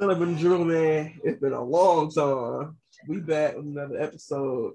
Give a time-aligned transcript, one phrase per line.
[0.00, 1.18] Up in drill, man.
[1.24, 2.76] It's been a long time.
[3.08, 4.74] We back with another episode.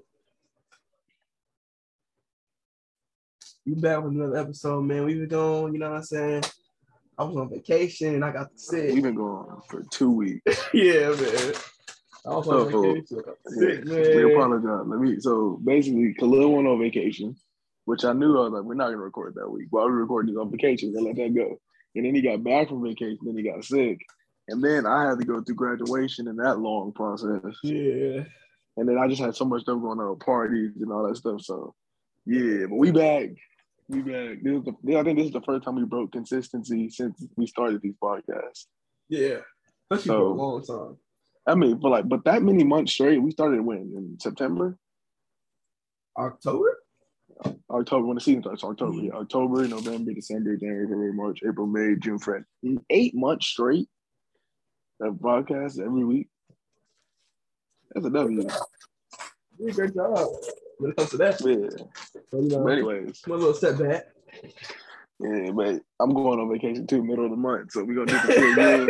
[3.64, 5.04] We back with another episode, man.
[5.04, 6.44] We been going, you know what I'm saying?
[7.16, 8.92] I was on vacation and I got sick.
[8.92, 10.62] We've been going for two weeks.
[10.74, 11.54] yeah, man.
[12.26, 13.22] I was on So, vacation.
[13.46, 14.86] Sick, Yeah, we apologize.
[14.86, 15.20] Let me.
[15.20, 17.34] So basically, Khalil went on vacation,
[17.86, 19.68] which I knew I was like, we're not gonna record that week.
[19.70, 20.92] While we recording, he's on vacation.
[20.94, 21.58] We're let that go.
[21.94, 23.20] And then he got back from vacation.
[23.22, 24.00] Then he got sick,
[24.48, 27.40] and then I had to go through graduation and that long process.
[27.62, 28.24] Yeah.
[28.76, 31.40] And then I just had so much stuff going on, parties and all that stuff.
[31.42, 31.74] So
[32.26, 33.30] yeah, but we back.
[33.88, 34.42] We back.
[34.42, 37.46] This is the, I think this is the first time we broke consistency since we
[37.46, 38.66] started these podcasts.
[39.08, 39.38] Yeah.
[39.90, 40.96] Especially for a So- long time.
[41.46, 44.78] I mean, but like, but that many months straight, we started when in September,
[46.18, 46.78] October?
[47.70, 48.64] October when the season starts.
[48.64, 52.44] October, yeah, October, November, December, January, February, March, April, May, June, February.
[52.90, 53.88] Eight months straight
[55.04, 56.28] of broadcast every week.
[57.92, 58.42] That's a W.
[58.42, 60.28] You did a great job
[60.78, 61.40] when it comes to that.
[61.40, 61.68] Yeah.
[62.30, 64.06] So, you know, But anyways, one little setback.
[65.20, 68.52] yeah, but I'm going on vacation too, middle of the month, so we're gonna disappear
[68.52, 68.88] again.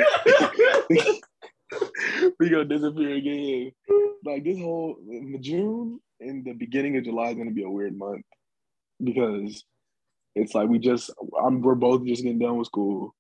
[2.39, 3.73] We're gonna disappear again.
[4.25, 7.97] Like this whole in June and the beginning of July is gonna be a weird
[7.97, 8.23] month
[9.03, 9.65] because
[10.35, 11.11] it's like we just
[11.43, 13.15] I'm we're both just getting done with school.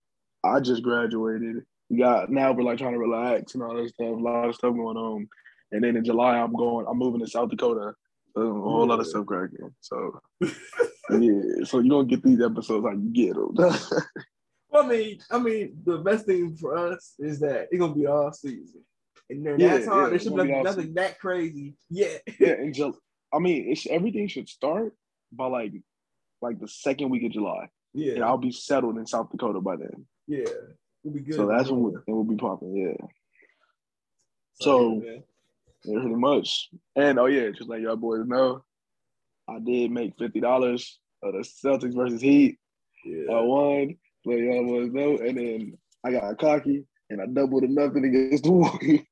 [0.44, 1.64] I just graduated.
[1.90, 4.06] We got now we're like trying to relax and all that stuff.
[4.06, 5.28] A lot of stuff going on.
[5.72, 6.86] And then in July I'm going.
[6.88, 7.94] I'm moving to South Dakota.
[8.34, 9.74] So a whole lot of stuff cracking.
[9.80, 11.64] So yeah.
[11.64, 13.56] So you don't get these episodes like you get them.
[14.74, 18.06] Well, I mean, I mean, the best thing for us is that it's gonna be
[18.06, 18.82] all season,
[19.30, 22.22] and during Yeah, that time, yeah, there should be be nothing that crazy yet.
[22.40, 22.96] yeah, in July.
[23.32, 24.92] I mean, it's, everything should start
[25.30, 25.74] by like
[26.42, 29.76] like the second week of July, yeah, and I'll be settled in South Dakota by
[29.76, 30.06] then.
[30.26, 30.42] yeah,
[31.04, 31.36] we'll be good.
[31.36, 32.74] So that's when we'll be popping.
[32.76, 33.06] Yeah,
[34.54, 35.18] So- yeah,
[35.84, 36.70] yeah, pretty much.
[36.96, 38.64] And oh yeah, just like y'all boys know,
[39.48, 42.58] I did make fifty dollars of the Celtics versus Heat.
[43.06, 43.96] I won.
[44.26, 48.44] Uh, let y'all boys know, and then I got cocky and I doubled nothing against
[48.44, 49.02] the Warriors.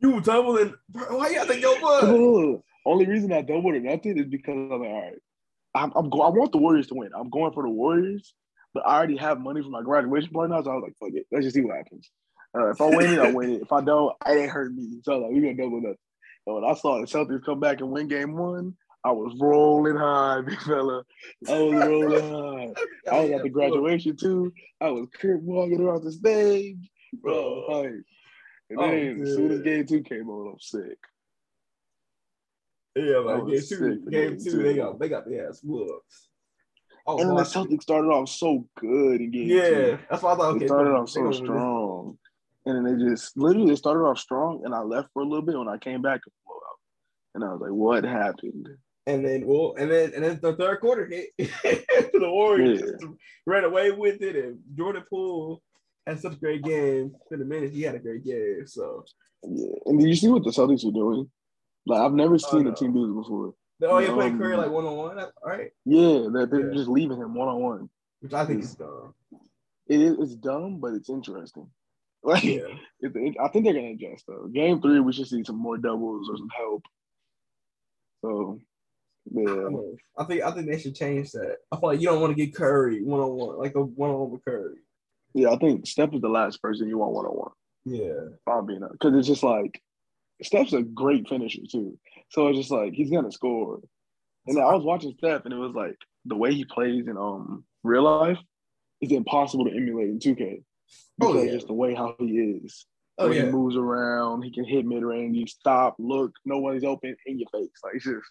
[0.00, 0.74] you doubling?
[0.92, 2.62] Why you got to?
[2.86, 5.18] Only reason I doubled or nothing is because I'm like, all right,
[5.74, 7.10] I'm, I'm go- I want the Warriors to win.
[7.14, 8.32] I'm going for the Warriors,
[8.76, 11.16] but I already have money for my graduation party now, so I was like, fuck
[11.16, 12.10] it, let's just see what happens.
[12.54, 13.62] Uh, if I win it, I win it.
[13.62, 15.00] If I don't, it ain't hurt me.
[15.02, 15.96] So I like, we gonna double nothing.
[16.46, 19.96] And when I saw the Celtics come back and win game one, I was rolling
[19.96, 21.04] high, big fella.
[21.48, 22.74] I was rolling high.
[23.10, 24.52] I was at the graduation too.
[24.78, 27.64] I was crip walking around the stage, bro.
[27.66, 27.80] Oh.
[27.80, 27.90] Like,
[28.68, 30.98] and Oh, then as soon as game two came on, I'm sick.
[32.94, 34.62] Yeah, like game two, game two.
[34.62, 36.25] they got they got the ass whoops.
[37.06, 39.98] Oh, And then the Celtics started off so good in game yeah, two.
[40.10, 40.58] that's why I thought.
[40.58, 41.46] They started off so gonna win this.
[41.48, 42.18] strong.
[42.66, 45.44] And then they just literally they started off strong and I left for a little
[45.44, 46.78] bit when I came back to blow out.
[47.34, 48.68] And I was like, what happened?
[49.06, 53.08] And then well, and then and then the third quarter hit the Warriors Yeah.
[53.46, 55.62] ran away with it, and Jordan Poole
[56.08, 57.14] had such a great game.
[57.28, 58.66] For the minute, he had a great game.
[58.66, 59.04] So
[59.44, 59.68] Yeah.
[59.84, 61.30] And did you see what the Celtics were doing?
[61.86, 62.72] Like I've never oh, seen no.
[62.72, 63.54] a team do this before.
[63.82, 65.18] Oh, you're playing um, Curry like one on one.
[65.18, 66.74] All right, Yeah, that they're Yeah.
[66.76, 67.90] just leaving him one on one.
[68.20, 69.14] which I think is dumb.
[69.88, 71.68] It is it's dumb, but it's interesting.
[72.24, 72.66] Like Yeah,
[73.00, 74.48] it, it- I think they're gonna adjust though.
[74.52, 76.82] Game three, we should see some more doubles or some help.
[78.22, 78.58] So
[79.30, 79.68] yeah.
[80.18, 81.58] I think I think they should change that.
[81.70, 84.10] I feel like you don't want to get Curry one on one, like a one
[84.10, 84.76] on one with Curry.
[85.34, 87.50] Yeah, I think Steph is the last person you want one on one.
[87.84, 88.14] Yeah,
[88.46, 89.80] I'll be because it's just like
[90.42, 91.98] Steph's a great finisher too.
[92.30, 93.80] So it's just like he's gonna score.
[94.46, 97.64] And I was watching Steph, and it was like the way he plays in um
[97.82, 98.38] real life
[99.00, 100.62] is impossible to emulate in 2K.
[101.20, 101.52] Oh, yeah.
[101.52, 102.86] just the way how he is.
[103.18, 103.46] oh yeah.
[103.46, 107.48] he moves around, he can hit mid range, you stop, look, nobody's open in your
[107.50, 107.70] face.
[107.82, 108.26] Like it's just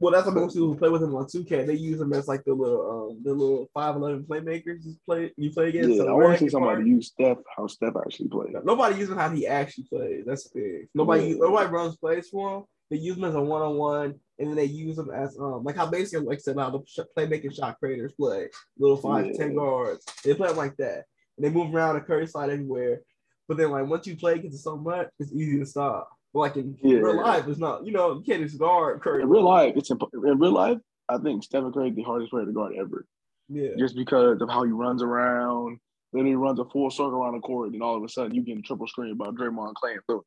[0.00, 1.66] Well, that's what most people who play with him on 2K.
[1.66, 5.32] They use him as like the little um the little five eleven playmakers you play
[5.36, 5.96] you play against.
[5.96, 6.86] yeah, I want to see somebody part.
[6.86, 8.54] use Steph how Steph actually plays.
[8.64, 10.24] Nobody uses how he actually plays.
[10.24, 10.88] That's the thing.
[10.94, 11.36] Nobody Yeah.
[11.40, 12.64] nobody runs plays for him.
[12.90, 15.64] They use him as a one on one, and then they use him as um
[15.64, 18.48] like how basically like I said how the playmaking shot creators play
[18.78, 20.04] little five to ten guards.
[20.24, 21.06] They play him like that,
[21.36, 23.00] and they move around the Curry slide everywhere.
[23.48, 26.08] But then like once you play against it so much, it's easy to stop.
[26.38, 26.98] But like in Yeah.
[26.98, 27.84] real life, it's not.
[27.84, 29.22] You know, you can't just guard Curry.
[29.22, 30.78] In real life, it's imp- in real life.
[31.08, 33.06] I think Stephen Curry is the hardest player to guard ever,
[33.48, 35.80] yeah, just because of how he runs around.
[36.12, 38.42] Then he runs a full circle around the court, and all of a sudden you
[38.42, 40.20] get a triple screen by Draymond Klay and Philly,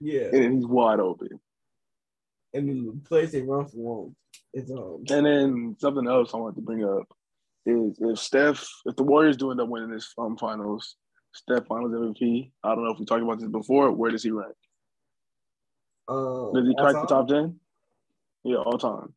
[0.00, 0.22] yeah.
[0.24, 1.38] and then he's wide open.
[2.54, 4.16] And then the plays they run for him,
[4.54, 7.06] it's um And then something else I wanted to bring up
[7.66, 10.96] is if Steph, if the Warriors do end up winning this um, finals,
[11.34, 12.52] Steph Finals MVP.
[12.64, 13.92] I don't know if we talked about this before.
[13.92, 14.54] Where does he rank?
[16.08, 17.58] Uh, Does he crack the top ten?
[18.44, 19.12] Yeah, all time.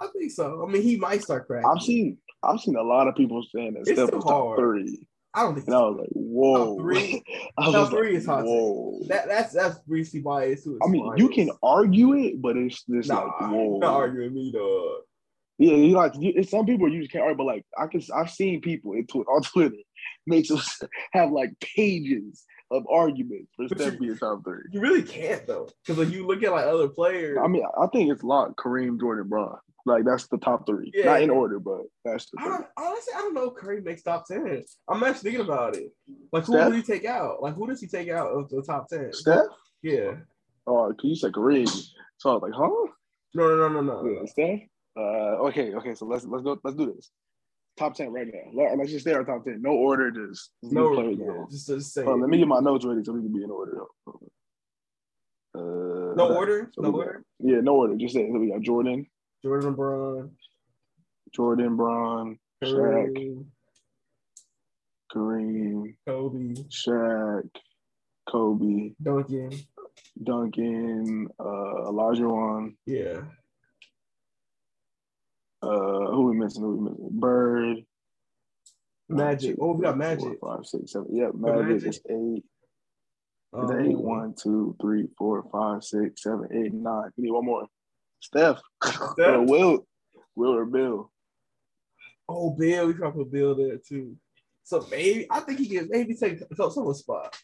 [0.00, 0.64] I think so.
[0.66, 1.70] I mean, he might start cracking.
[1.74, 4.58] I've seen I've seen a lot of people saying that It's Steph was top hard.
[4.58, 6.78] three, I don't think and I was like, whoa.
[6.78, 7.22] three?
[7.58, 9.00] I was Top three like, is hot whoa.
[9.08, 10.78] that that's that's recency bias too.
[10.82, 13.78] I mean, you can argue it, but it's just Nah, like, you're whoa.
[13.78, 15.02] not arguing me, dog.
[15.58, 18.30] Yeah, you like you, some people you just can't argue, but like I can I've
[18.30, 18.94] seen people
[19.28, 19.76] on Twitter
[20.26, 20.80] makes us
[21.12, 24.62] have like pages of arguments for Steph being top three.
[24.70, 27.38] You really can't though, because like you look at like other players.
[27.42, 29.56] I mean, I think it's locked Kareem, Jordan, Bron.
[29.86, 30.90] Like that's the top three.
[30.94, 31.06] Yeah.
[31.06, 34.02] Not in order, but that's the I don't, honestly, I don't know if Curry makes
[34.02, 34.62] top ten.
[34.88, 35.90] I'm actually thinking about it.
[36.32, 36.68] Like, who Steph?
[36.68, 37.42] does he take out?
[37.42, 39.12] Like, who does he take out of the top ten?
[39.12, 39.46] Steph?
[39.82, 40.12] Yeah.
[40.66, 41.66] Oh, you said Kareem.
[42.18, 42.68] So I was like, huh?
[43.34, 44.10] No, no, no, no, no.
[44.10, 44.60] Yeah, Steph.
[44.96, 45.94] Uh, okay, okay.
[45.94, 46.58] So let's let's go.
[46.62, 47.10] Let's do this.
[47.80, 48.50] Top ten right now.
[48.52, 49.62] Let, let's just stay our top ten.
[49.62, 50.10] No order.
[50.10, 51.46] Just No, yeah, down.
[51.50, 52.04] just to say.
[52.04, 53.80] On, let me get my notes ready so we can be in order.
[55.54, 56.70] Uh, no order.
[56.74, 57.24] So No got- order.
[57.38, 57.96] Yeah, no order.
[57.96, 59.06] Just say so we got Jordan,
[59.42, 60.30] Jordan Bron,
[61.34, 63.44] Jordan, Bron, Shaq, Kareem,
[65.10, 67.48] Kareem, Kobe, Shaq,
[68.28, 69.50] Kobe, Duncan.
[70.22, 73.22] Duncan, uh, Olajuwon, Yeah.
[75.62, 75.68] Uh,
[76.10, 76.62] who we missing?
[76.62, 77.08] Who we missing?
[77.12, 77.76] Bird.
[79.08, 79.58] Magic.
[79.58, 80.38] One, Oh, we got Magic.
[80.40, 81.08] Four, five, six, seven.
[81.14, 81.88] Yep, Magic, Magic.
[81.88, 82.44] is eight.
[83.52, 83.98] It's Um, eight.
[83.98, 87.10] One, two, three, four, five, six, seven, eight, nine.
[87.16, 87.66] We need one more.
[88.20, 88.60] Steph.
[89.18, 89.86] or Wilt.
[90.36, 91.10] Wilt or Bill.
[92.28, 92.86] Oh, Bill.
[92.86, 94.16] We probably put Bill there too.
[94.62, 97.36] So maybe I think he can maybe take someone's spot.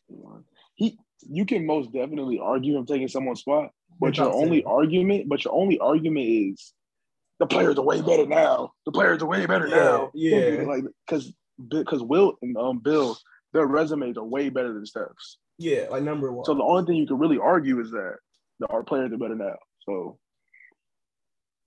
[0.74, 0.96] He
[1.28, 5.54] you can most definitely argue him taking someone's spot, but your only argument, but your
[5.54, 6.72] only argument is
[7.38, 8.72] the players are way better now.
[8.86, 10.10] The players are way better Yeah, now.
[10.14, 10.64] yeah.
[10.66, 11.32] Like because
[11.70, 13.16] because Wilt and um Bill,
[13.52, 15.38] their resumes are way better than Steph's.
[15.58, 16.44] Yeah, like number one.
[16.44, 18.16] So the only thing you can really argue is that
[18.60, 19.56] the, our players are better now.
[19.86, 20.18] So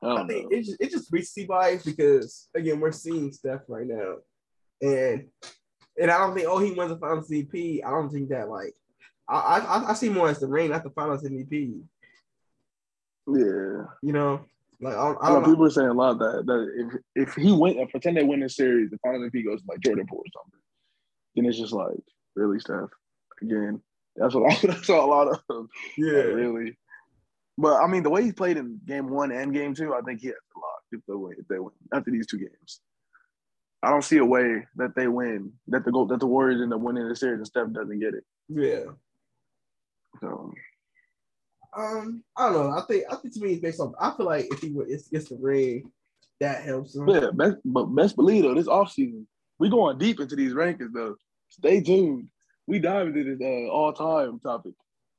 [0.03, 0.57] I I think know.
[0.57, 4.15] it's just, it's just recency bias because again we're seeing Steph right now,
[4.81, 5.27] and
[5.99, 7.83] and I don't think oh he wins the Finals MVP.
[7.85, 8.73] I don't think that like
[9.27, 11.81] I I, I see more as the ring, not the Finals MVP.
[13.27, 13.85] Yeah.
[14.01, 14.41] You know,
[14.81, 15.45] like I, don't- I I know know.
[15.47, 18.23] people are saying a lot that that if if he went and uh, pretend they
[18.23, 20.59] win this series, the final MVP goes to like Jordan Poole or something,
[21.35, 21.97] then it's just like
[22.35, 22.89] really Steph
[23.41, 23.81] again.
[24.15, 25.67] That's what that's what a lot of
[25.97, 26.77] Yeah, like, really.
[27.57, 30.21] But I mean, the way he played in game one and game two, I think
[30.21, 31.35] he has a lot if they win.
[31.37, 32.79] If they win after these two games,
[33.83, 36.73] I don't see a way that they win that the goal that the Warriors end
[36.73, 38.23] up winning the series and Steph doesn't get it.
[38.47, 38.85] yeah.
[40.21, 40.53] So
[41.75, 42.77] Um, I don't know.
[42.77, 43.93] I think I think to me it's based on.
[43.99, 45.91] I feel like if he went- it's gets the ring,
[46.39, 47.07] that helps him.
[47.07, 49.25] yeah, best, but best believe though, this offseason,
[49.59, 51.15] we going deep into these rankings though.
[51.49, 52.27] Stay tuned.
[52.67, 54.73] We dive into this uh, all time topic.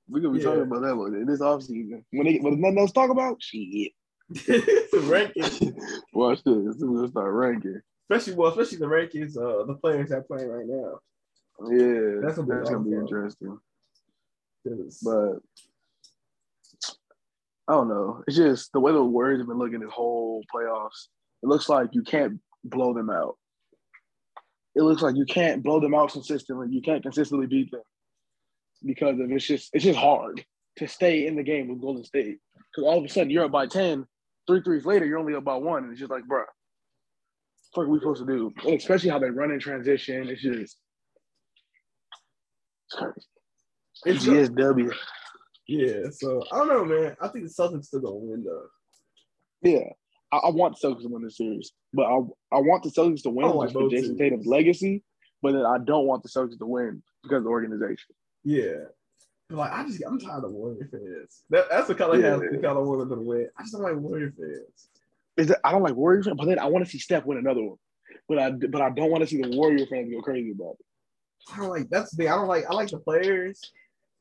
[0.08, 0.46] We're gonna be Yeah.
[0.46, 2.02] talking about that one this offseason.
[2.10, 3.92] When they when nothing else to talk about, shit.
[4.30, 5.76] the ranking,
[6.12, 6.76] Watch this.
[6.78, 7.80] We're gonna start ranking.
[8.08, 9.36] especially well, especially the rankings.
[9.36, 10.98] Uh, the players that playing right now.
[11.68, 13.60] Yeah, That's that's, gonna be gonna be awesome.
[15.04, 15.40] But
[17.70, 18.24] I don't know.
[18.26, 21.06] It's just the way the Warriors have been looking this whole playoffs.
[21.44, 23.36] It looks like you can't blow them out.
[24.74, 26.66] It looks like you can't blow them out consistently.
[26.68, 27.82] You can't consistently beat them
[28.84, 30.44] because of it's just it's just hard
[30.78, 32.38] to stay in the game with Golden State.
[32.56, 34.04] Because all of a sudden you're up by 10,
[34.48, 35.84] three threes later, you're only up by one.
[35.84, 36.42] And it's just like, bruh,
[37.74, 38.52] what are we supposed to do?
[38.64, 40.28] And especially how they run in transition.
[40.28, 40.76] It's just
[42.86, 43.26] it's crazy.
[44.06, 44.92] It's GSW.
[45.70, 46.10] Yeah.
[46.10, 47.16] So I don't know, man.
[47.20, 48.66] I think the Celtics are still gonna win though.
[49.62, 49.88] Yeah,
[50.32, 52.16] I, I want the Celtics to win the series, but I
[52.52, 54.18] I want the Celtics to win want for Jason series.
[54.18, 55.04] Tatum's legacy.
[55.42, 58.14] But then I don't want the Celtics to win because of the organization.
[58.44, 58.84] Yeah.
[59.48, 61.44] Like I just I'm tired of Warrior fans.
[61.50, 62.32] That, that's the color Yeah.
[62.32, 63.48] has the color I want them to win.
[63.58, 64.88] I just don't like Warrior fans.
[65.36, 67.38] Is that I don't like Warrior fans, but then I want to see Steph win
[67.38, 67.78] another one.
[68.28, 70.86] But I but I don't want to see the Warrior fans go crazy about it.
[71.52, 72.28] I don't like that's the thing.
[72.32, 73.60] I don't like I like the players.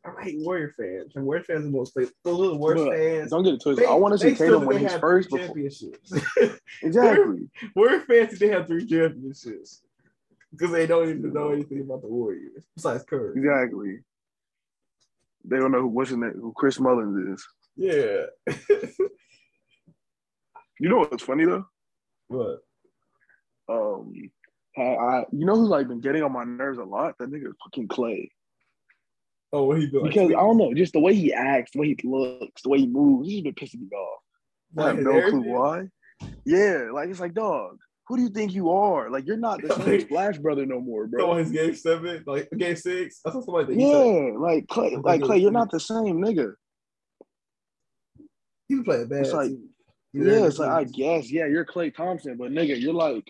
[0.06, 1.14] I hate Warrior fans.
[1.16, 3.32] And Warrior fans are the most the little worst But fans.
[3.32, 3.86] Don't get it twisted.
[3.86, 6.14] They- I want to see Tatum win his first championships.
[6.82, 7.50] Exactly.
[7.76, 9.82] Warrior fans they have three championships
[10.52, 13.34] because they don't even know anything about the Warriors besides Curry.
[13.38, 14.00] Exactly.
[15.46, 17.48] They don't know who what's his name, who Chris Mullins is.
[17.76, 18.26] Yeah.
[20.80, 21.66] You know what's funny though?
[22.30, 22.60] What?
[23.68, 24.14] Um,
[24.78, 27.16] I, I you know who's like been getting on my nerves a lot?
[27.20, 28.30] That nigga fucking Klay.
[29.52, 30.06] Oh, what he doing?
[30.06, 32.80] Because I don't know, just the way he acts, the way he looks, the way
[32.80, 34.22] he moves, he's been pissing me off.
[34.78, 35.88] I have his no clue why.
[36.46, 37.78] Yeah, like it's like dog.
[38.08, 39.10] who do you think you are?
[39.10, 41.20] Like you're not the same Splash brother no more, bro.
[41.20, 43.22] So his game seven, like game six.
[43.26, 46.54] I saw somebody that yeah, like Klay, like Klay, you're not the same nigga.
[48.68, 49.22] He was playing bad.
[49.22, 49.70] It's like, too.
[50.14, 53.26] yeah, it's like I guess, yeah, you're Klay Thompson, but nigga, you're like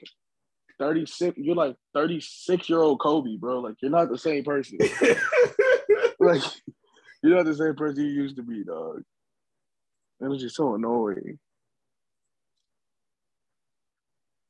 [0.79, 3.59] 36, you're like 36 year old Kobe, bro.
[3.59, 4.79] Like you're not the same person.
[6.33, 6.43] like
[7.23, 9.03] you're not the same person you used to be, dog.
[10.21, 11.39] It was just so annoying.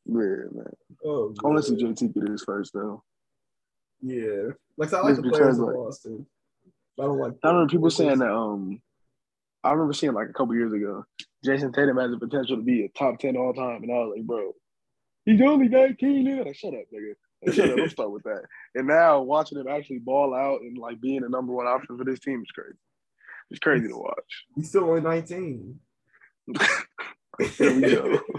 [0.05, 0.15] Yeah,
[0.51, 0.73] man.
[1.05, 1.75] oh, I want to see.
[1.75, 3.03] JT get his first though.
[4.01, 6.25] Yeah, like I like Just the players in like- Boston.
[6.99, 7.33] I don't like.
[7.43, 8.31] I remember people saying that.
[8.31, 8.81] Um,
[9.63, 11.05] I remember seeing like a couple years ago,
[11.45, 14.13] Jason Tatum has the potential to be a top ten all time, and I was
[14.17, 14.53] like, bro,
[15.25, 16.25] he's the only nineteen.
[16.25, 16.45] Nigga.
[16.45, 17.13] Like, shut up, nigga.
[17.47, 17.75] Shut up.
[17.77, 18.43] Don't start with that.
[18.75, 22.03] And now watching him actually ball out and like being the number one option for
[22.03, 22.77] this team is crazy.
[23.51, 24.45] It's crazy to watch.
[24.55, 25.79] He's still only nineteen.
[27.57, 28.19] Here we go.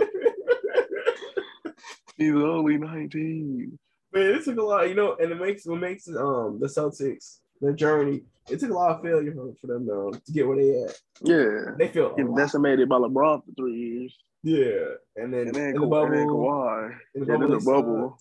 [2.17, 3.79] He's only nineteen.
[4.13, 7.39] Man, it took a lot, you know, and it makes what makes um the Celtics
[7.61, 8.23] their journey.
[8.49, 10.99] It took a lot of failure for, for them though to get where they at.
[11.23, 15.75] Yeah, They feel getting decimated by LeBron for three years, yeah, and then, and then,
[15.75, 16.97] in the bubble, and then Kawhi.
[17.15, 18.19] in the bubble, they the bubble.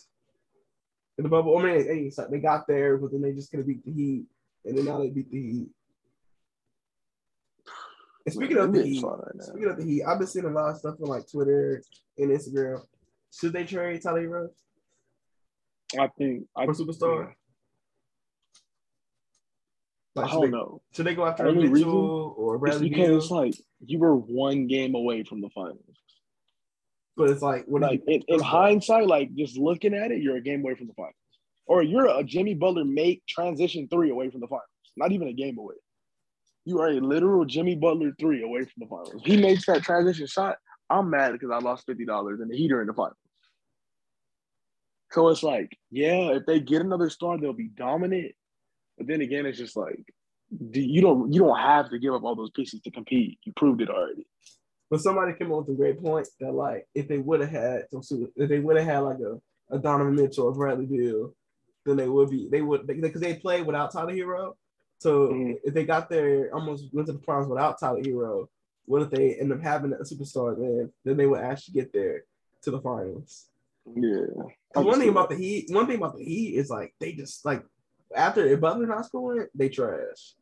[1.20, 1.24] Sucked.
[1.24, 1.58] in the bubble.
[1.58, 2.38] I mean, they, they.
[2.38, 4.26] They got there, but then they just couldn't beat the Heat,
[4.66, 5.70] and then now they beat the Heat.
[8.26, 10.50] And speaking Man, of the Heat, right speaking of the Heat, I've been seeing a
[10.50, 11.84] lot of stuff on like Twitter
[12.18, 12.82] and Instagram.
[13.34, 14.50] Should they trade Tyler Herro
[16.00, 17.34] I think I for superstar?
[20.16, 20.82] I Like, should, don't they, know.
[20.94, 21.90] should they go after Only Mitchell reason
[22.38, 23.18] or Bradley because Beal?
[23.18, 23.54] it's like
[23.86, 25.86] you were one game away from the finals.
[27.20, 30.38] But it's like, what do Like in, in hindsight, like just looking at it, you're
[30.38, 31.16] a game away from the finals.
[31.66, 34.64] Or you're a Jimmy Butler make transition three away from the finals.
[34.96, 35.76] Not even a game away.
[36.64, 39.22] You are a literal Jimmy Butler three away from the finals.
[39.26, 40.60] He makes that transition shot.
[40.90, 43.18] I'm mad because I lost fifty dollars in the heater in the finals.
[45.12, 48.32] So it's like, yeah, if they get another star, they'll be dominant.
[48.98, 50.06] But then again, it's just like
[50.72, 53.40] you don't you don't have to give up all those pieces to compete.
[53.44, 54.26] You proved it already.
[54.90, 57.90] But somebody came up with a great point that like if they would have had
[57.92, 59.40] some super, if they would have had like a,
[59.76, 61.34] a Donovan Mitchell or Bradley Beal,
[61.86, 64.54] then they would be they would because they played without Tyler Herro.
[65.00, 65.60] So Mhm.
[65.64, 68.50] if they got there almost went to the finals without Tyler Herro,
[68.86, 70.92] what if they end up having a superstar then?
[71.06, 72.24] Then they would actually get there
[72.64, 73.48] to the finals.
[73.96, 74.26] Yeah.
[74.76, 77.64] one thing about the Heat, one thing about the Heat is like they just like
[78.16, 80.36] after if Butler not scoring, they trash.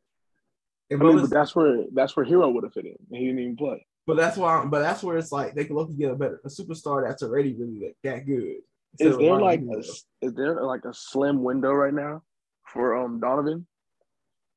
[0.90, 2.96] I mean, Butler's- but that's where that's where Herro would have fit in.
[3.10, 3.86] He didn't even play.
[4.08, 4.66] But that's why.
[4.66, 7.22] But that's where it's like they can look to get a better a superstar that's
[7.22, 8.56] already really that, that good.
[9.00, 9.80] Is there like a,
[10.26, 12.24] is there like a slim window right now
[12.66, 13.68] for um Donovan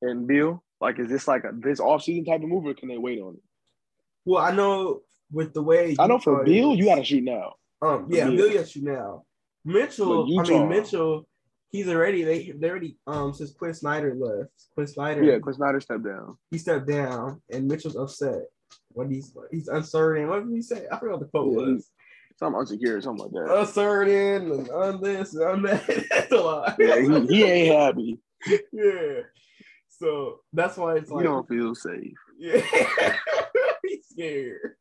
[0.00, 0.62] and Beal?
[0.80, 3.34] Like, is this like a this offseason type of move, or can they wait on
[3.34, 3.42] it?
[4.24, 5.00] well, I know
[5.32, 7.54] with the way I know for Beal, you got to shoot now.
[7.82, 8.36] um yeah Beal.
[8.36, 9.24] Beal yes you now
[9.64, 10.38] Mitchell.
[10.38, 11.26] I mean Mitchell.
[11.70, 14.50] He's already they they already um since Quin Snyder left.
[14.74, 16.36] Quin Snyder Yeah, Chris Snyder stepped down.
[16.50, 18.42] he stepped down and Mitchell's upset.
[18.92, 20.28] What he's he's uncertain.
[20.28, 20.86] What did he say?
[20.90, 21.90] I forgot what the quote Yeah, was.
[22.38, 23.58] Something insecure, something like that.
[23.58, 26.06] Uncertain and on this and on that.
[26.10, 26.76] That's a lot.
[26.78, 28.18] Yeah, he, he ain't happy.
[28.72, 29.20] yeah.
[29.88, 32.14] So that's why it's like He don't feel safe.
[32.38, 32.62] Yeah.
[33.86, 34.76] He's scared.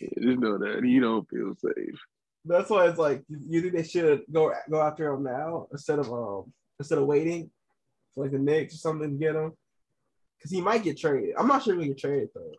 [0.00, 1.98] Yeah, just know that he don't feel safe.
[2.44, 5.98] That's why it's like you you think they should go go after him now instead
[5.98, 7.50] of um instead of waiting
[8.14, 9.52] for like the Knicks or something to get him.
[10.42, 11.34] Cause he might get traded.
[11.38, 12.52] I'm not sure if he get traded though.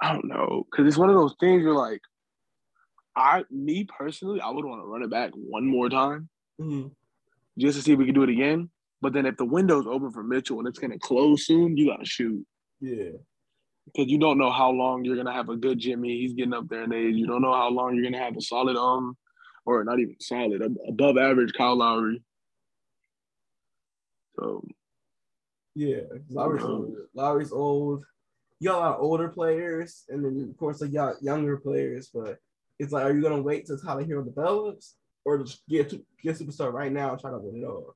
[0.00, 2.00] I don't know, because it's one of those things you're like,
[3.16, 6.28] I me personally, I would want to run it back one more time
[6.60, 6.92] Mhm.
[7.58, 8.70] just to see if we can do it again.
[9.00, 12.04] But then if the window's open for Mitchell and it's gonna close soon, you gotta
[12.04, 12.46] shoot.
[12.80, 13.12] Yeah.
[13.86, 16.18] Because you don't know how long you're gonna have a good Jimmy.
[16.20, 17.16] He's getting up there in age.
[17.16, 19.16] You don't know how long you're gonna have a solid um,
[19.64, 22.22] or not even solid, above average Kyle Lowry.
[24.38, 24.64] So
[25.74, 26.02] Yeah.
[26.30, 26.96] Lowry's old.
[27.14, 28.04] Lowry's old.
[28.60, 32.38] You got a older players, and then of course like y'all younger players, but
[32.78, 36.40] it's like, are you gonna wait till Tyler Herro develops, or just get to, get
[36.40, 37.94] a superstar right now and try to win it all?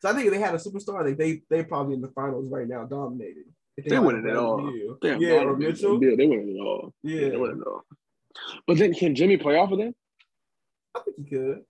[0.00, 2.48] So I think if they had a superstar, they they they probably in the finals
[2.50, 3.44] right now, dominating.
[3.76, 4.96] If They had winning it Bradley all.
[5.00, 6.02] Damn, yeah, or Mitchell.
[6.02, 6.92] Yeah, they winning it all.
[7.02, 7.84] Yeah, They winning it all.
[8.66, 9.94] But then can Jimmy play off of them?
[10.94, 11.62] I think he could.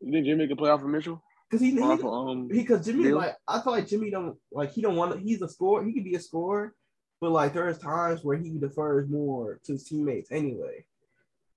[0.00, 1.22] You think Jimmy can play off of Mitchell?
[1.50, 4.96] Cause he he um, because Jimmy like I feel like Jimmy don't like he don't
[4.96, 5.84] want to, he's a scorer.
[5.84, 6.74] He could be a scorer,
[7.22, 10.84] but like there's times where he defers more to his teammates anyway.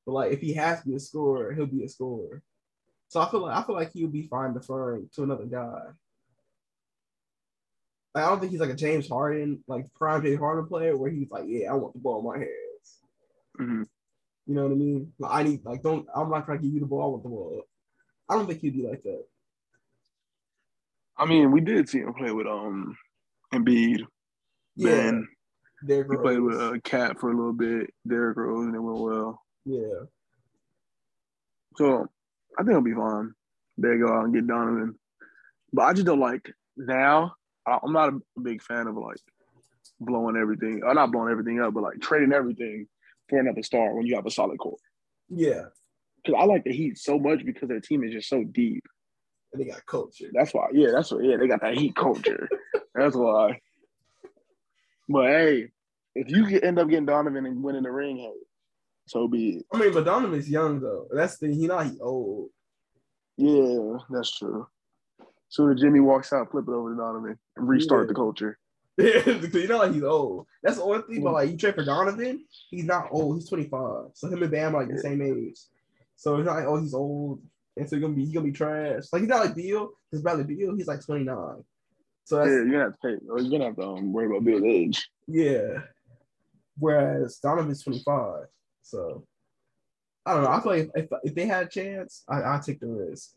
[0.06, 2.44] But like if he has to be a scorer, he'll be a scorer.
[3.08, 5.82] So I feel like I feel like he'll be fine deferring to another guy.
[8.14, 11.10] Like, I don't think he's like a James Harden, like prime James Harden player, where
[11.10, 13.02] he's like, yeah, I want the ball in my hands.
[13.60, 13.88] mhm.
[14.46, 15.14] You know what I mean?
[15.20, 17.30] Like, I need like don't I'm not trying to give you the ball with the
[17.30, 17.64] ball.
[18.30, 19.26] I don't think he'd be like that.
[21.18, 22.96] I mean, we did see him play with um
[23.54, 24.06] Embiid,
[24.76, 25.28] Yeah, Ben.
[25.86, 28.80] Derrick He played with a uh, Cat for a little bit, Derrick Rose, and it
[28.80, 29.42] went well.
[29.65, 30.06] yeah.
[31.77, 32.08] So
[32.58, 33.34] I think it'll be fine.
[33.77, 34.98] They go out and get Donovan.
[35.74, 37.36] But I just don't like now.
[37.68, 39.18] I'm not a big fan of like
[40.00, 42.88] blowing everything, or not blowing everything up, but like trading everything
[43.30, 44.77] for another star when you have a solid core.
[45.30, 45.65] Yeah.
[46.24, 48.84] Because I like the Heat so much because their team is just so deep.
[49.51, 50.27] And they got culture.
[50.34, 52.48] That's why, yeah, that's what, yeah, they got that Heat culture.
[52.96, 53.60] that's why.
[55.10, 55.72] But hey,
[56.16, 58.32] if you get, end up getting Donovan and winning the ring, hey,
[59.08, 59.66] so be it.
[59.74, 61.08] I mean, but Donovan's young though.
[61.12, 62.50] That's the he not he old.
[63.38, 64.68] Yeah, that's true.
[65.50, 68.08] Soon as Jimmy walks out, flip it over to Donovan and restart Yeah.
[68.08, 68.58] the culture.
[68.98, 70.48] because you know like he's old.
[70.64, 71.22] That's the only thing.
[71.24, 73.36] But like you trade for Donovan, he's not old.
[73.38, 74.12] He's 25.
[74.14, 75.58] So him and Bam are like the same age.
[76.16, 77.42] So it's not like oh he's old.
[77.78, 79.04] And so he's gonna be he's gonna be trash.
[79.12, 81.36] Like he's not like Beal, because Bradley Beal, he's like 29.
[82.24, 84.46] So Yeah, you're gonna have to pay, or you're gonna have to um, worry about
[84.46, 85.10] Beal's age.
[85.28, 85.80] yeah.
[86.77, 88.46] Whereas Donovan's 25.
[88.82, 89.25] So
[90.25, 90.50] I don't know.
[90.50, 93.32] I feel like if, if, if they had a chance, I I'd take the risk.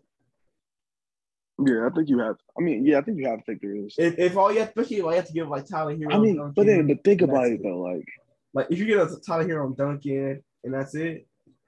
[1.59, 2.37] Yeah, I think you have.
[2.57, 3.99] I mean, yeah, I think you have to take the risk.
[3.99, 6.15] If, if all you have, especially all you have to give like Tyler Herro.
[6.15, 8.09] I mean, Duncan, but then, but think about it though, like,
[8.55, 11.27] Like if you get a Tyler Herro on Duncan and that's it,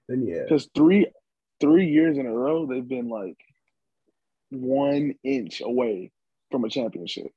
[0.08, 0.42] then yeah.
[0.44, 1.06] because three,
[1.60, 3.36] three years in a row, they've been like
[4.50, 6.12] one inch away
[6.50, 7.32] from a championship.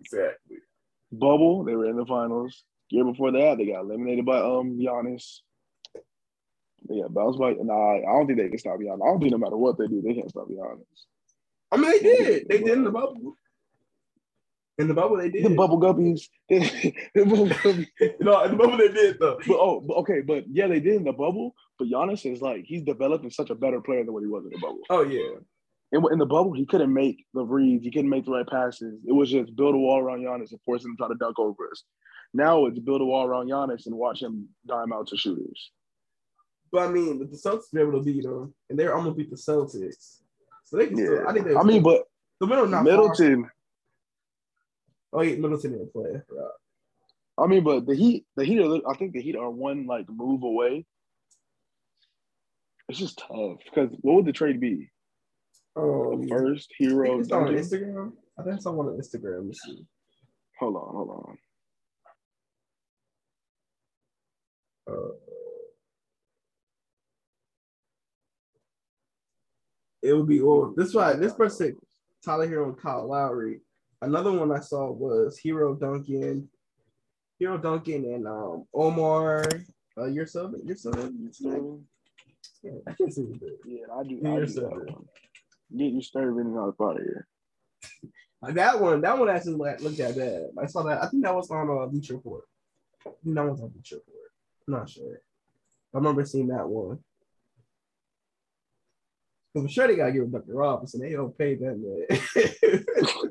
[0.00, 0.58] Exactly.
[1.10, 2.62] Bubble, they were in the finals.
[2.90, 5.40] Year before that, they got eliminated by um Giannis.
[6.88, 7.52] They got bounced by.
[7.52, 9.02] Nah, I don't think they can stop Giannis.
[9.02, 10.84] I don't think no matter what they do, they can't stop Giannis.
[11.72, 12.48] I mean, they did.
[12.48, 13.36] They did in the bubble.
[14.78, 15.44] In the bubble, they did.
[15.44, 16.28] The bubble guppies.
[16.48, 17.86] the bubble guppies.
[18.20, 19.38] no, in the bubble, they did though.
[19.46, 21.54] But oh, but okay, but yeah, they did in the bubble.
[21.78, 24.50] But Giannis is like he's developing such a better player than what he was in
[24.50, 24.80] the bubble.
[24.90, 25.40] Oh yeah.
[25.92, 27.84] In, in the bubble, he couldn't make the reads.
[27.84, 29.00] He couldn't make the right passes.
[29.06, 31.38] It was just build a wall around Giannis and force him to try to dunk
[31.38, 31.84] over us.
[32.34, 35.70] Now it's build a wall around Giannis and watch him dime out to shooters.
[36.72, 39.36] But I mean, the Celtics were able to beat them, and they're almost beat the
[39.36, 40.18] Celtics.
[40.64, 41.14] So they can still.
[41.14, 41.54] Yeah, I think they.
[41.54, 42.04] I mean, but
[42.40, 42.84] the middle not Far.
[42.84, 43.50] Middleton.
[45.12, 46.10] Oh yeah, Middleton didn't play.
[46.10, 46.50] Right.
[47.38, 48.90] I mean, but the Heat, the Heat are.
[48.90, 50.84] I think the Heat are one like move away.
[52.88, 54.90] It's just tough because what would the trade be?
[55.76, 57.20] Oh, The first hero.
[57.20, 58.12] it's on Instagram.
[58.38, 59.36] I think it's on one on Instagram.
[59.36, 59.86] Let me see.
[60.58, 61.38] Hold on, hold on.
[64.88, 65.12] Uh,
[70.02, 71.76] it would be or this why this person
[72.24, 73.60] Tyler Herro and Kyle Lowry.
[74.02, 76.48] Another one I saw was Herro Duncan,
[77.40, 79.44] Herro Duncan and um Omar.
[79.98, 80.60] Uh, you're subbing.
[80.64, 81.12] You're subbing.
[81.18, 81.80] You're subbing.
[82.62, 83.40] Yeah, I can't see it.
[83.66, 84.20] Yeah, I do.
[84.24, 85.04] I do that one.
[85.74, 87.26] Get you started in out of here.
[88.42, 90.46] Uh, That one, that one actually like, looked that bad.
[90.62, 91.02] I saw that.
[91.02, 92.44] I think that was on uh, Bleacher Report.
[93.04, 94.30] That was on Bleacher Report.
[94.68, 95.20] I'm not sure.
[95.94, 96.98] I remember seeing that one.
[99.52, 100.54] Because I'm sure they gotta give it Dr.
[100.54, 101.00] Robinson.
[101.00, 102.84] They don't pay that
[103.16, 103.30] man.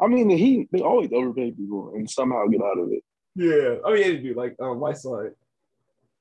[0.00, 3.04] I mean, Heat they always overpay people and somehow get out of it.
[3.34, 3.74] yeah.
[3.86, 5.32] I mean, they do like um Whiteside.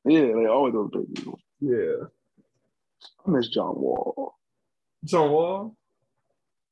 [0.06, 1.40] Yeah, they always overpay people.
[1.62, 2.08] Yeah.
[3.26, 4.29] I miss John Wall.
[5.10, 5.76] John Wall.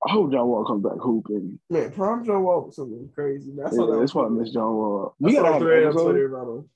[0.08, 1.60] I hope John Wall comes back hooping.
[1.69, 3.52] Man, prom John Wall was something crazy.
[3.52, 3.65] Man.
[3.65, 3.97] I Yeah, that.
[4.00, 5.15] that's why I miss John Wall.
[5.19, 6.04] We We gotta have a an thread on episode.
[6.12, 6.69] Twitter about him.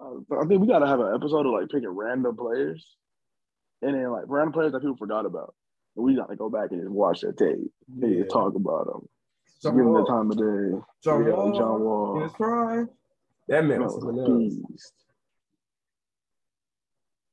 [0.00, 2.96] uh, I think we gotta have an episode of like picking random players,
[3.82, 5.54] and then like random players that people forgot about.
[5.96, 7.70] And we gotta go back and just watch that tape
[8.02, 8.22] and Yeah.
[8.22, 9.08] just talk about them.
[9.62, 10.84] John Give them the time of day.
[11.02, 11.52] John Yeah, Wall.
[11.54, 12.88] John In his prime.
[13.48, 14.54] That man was something else.
[14.68, 14.92] beast.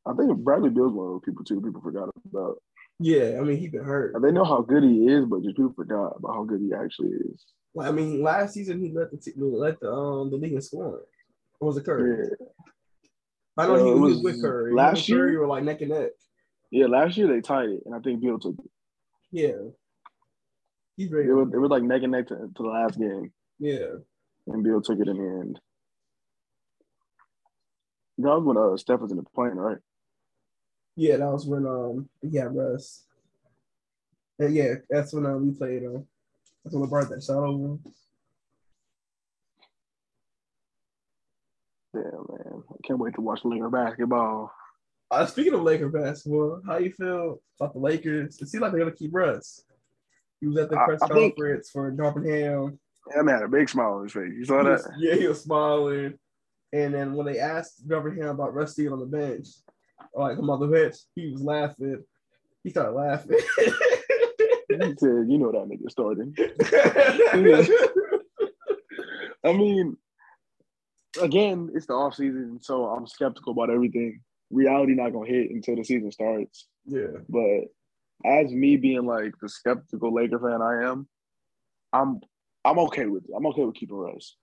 [0.06, 1.62] I think Bradley Beal's one of those people too.
[1.62, 2.58] People forgot about.
[3.04, 4.16] Yeah, I mean, he been hurt.
[4.22, 7.10] They know how good he is, but just people forgot about how good he actually
[7.10, 7.46] is.
[7.74, 10.62] Well, I mean, last season he led the t- led the um the league in
[10.62, 11.02] scoring.
[11.60, 12.28] Or was it Curry?
[12.30, 12.48] Yeah,
[13.58, 14.74] I know Uh, he, was was with Curry.
[14.74, 15.40] last Him and Curry year?
[15.42, 16.12] were like neck and neck.
[16.70, 16.86] yeah.
[16.88, 18.72] Last year they tied it, and I think Beal took it.
[19.32, 19.70] Yeah,
[20.98, 21.30] he's ready.
[21.30, 23.88] It was, it was like neck and neck to, to the last game, yeah,
[24.48, 25.60] and Beal took it in the end.
[28.18, 29.78] That was when uh, Steph was in the plane, right?
[30.96, 31.18] Yeah.
[31.18, 33.06] That was when um yeah Russ.
[34.40, 35.86] And yeah, that's when uh, we played.
[35.86, 36.06] Um,
[36.64, 37.78] that's when I brought that shot over.
[41.94, 42.64] Yeah, man.
[42.70, 44.52] I can't wait to watch Laker basketball.
[45.10, 48.42] Uh, speaking of Laker basketball, how you feel about the Lakers?
[48.42, 49.64] It seems like they're gonna keep Russ.
[50.40, 52.80] He was at the press I think- conference for Darvin Ham.
[53.16, 54.32] That man had a big smile on his face.
[54.34, 54.72] You saw that?
[54.72, 56.18] was- yeah, he was smiling.
[56.72, 59.48] And then when they asked Beverly Ham about Rusty on the bench,
[60.16, 62.04] like I'm on the bench, he was laughing.
[62.64, 63.38] He started laughing.
[64.70, 66.34] He said, "You know that nigga starting."
[69.44, 69.98] I mean,
[71.22, 74.22] again, it's the off season, so I'm skeptical about everything.
[74.50, 76.68] Reality not gonna hit until the season starts.
[76.86, 77.08] yeah.
[77.28, 77.66] But
[78.24, 81.08] as me being like the skeptical Laker fan I am,
[81.92, 82.22] I'm
[82.64, 83.32] I'm okay with it.
[83.36, 84.36] I'm okay with keeping Russ.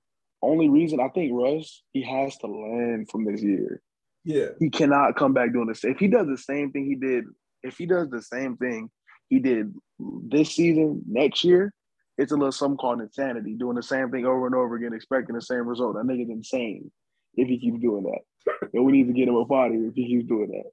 [0.42, 3.82] Only reason I think Russ, he has to learn from this year.
[4.24, 4.48] Yeah.
[4.58, 5.84] He cannot come back doing this.
[5.84, 7.24] If he does the same thing he did,
[7.62, 8.90] if he does the same thing
[9.28, 11.72] he did this season, next year,
[12.16, 15.36] it's a little something called insanity, doing the same thing over and over again, expecting
[15.36, 15.94] the same result.
[15.94, 16.90] That nigga's insane
[17.34, 18.68] if he keeps doing that.
[18.74, 20.70] And we need to get him a body if he keeps doing that.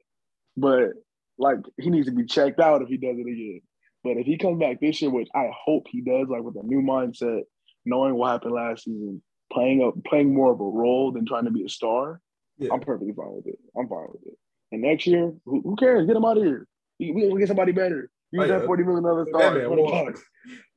[0.57, 0.93] But
[1.37, 3.61] like he needs to be checked out if he does it again.
[4.03, 6.63] But if he comes back this year, which I hope he does, like with a
[6.63, 7.41] new mindset,
[7.85, 11.51] knowing what happened last season, playing a playing more of a role than trying to
[11.51, 12.21] be a star,
[12.57, 12.69] Yeah.
[12.73, 13.59] I'm perfectly fine with it.
[13.77, 14.37] I'm fine with it.
[14.71, 16.07] And next year, who, who cares?
[16.07, 16.67] Get him out of here.
[16.99, 18.09] We we gonna get somebody better.
[18.31, 18.59] Use Oh, yeah.
[18.59, 19.53] that 40 million other That star.
[19.55, 20.05] man What the walk.
[20.15, 20.23] fuck?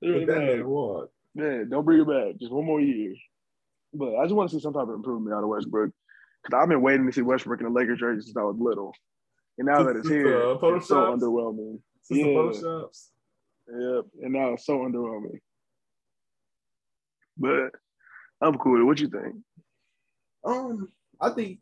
[0.02, 0.46] Really That bad.
[0.58, 1.10] man walk.
[1.34, 2.38] Yeah, don't bring it back.
[2.40, 3.14] Just one more year.
[3.94, 5.90] But I just want to see some type of improvement out of Westbrook.
[6.42, 8.92] Because I've been waiting to see Westbrook in the Lakers jersey since I was little.
[9.58, 11.20] And now that it's here, uh, it's so Photoshops?
[11.20, 11.80] underwhelming.
[12.02, 12.36] Since the Yeah.
[12.36, 13.08] Photoshops.
[13.68, 14.04] Yep.
[14.22, 15.40] And now it's so underwhelming.
[17.36, 17.72] But
[18.40, 18.84] I'm cool.
[18.86, 19.36] What you think?
[20.44, 20.88] Um,
[21.20, 21.60] I think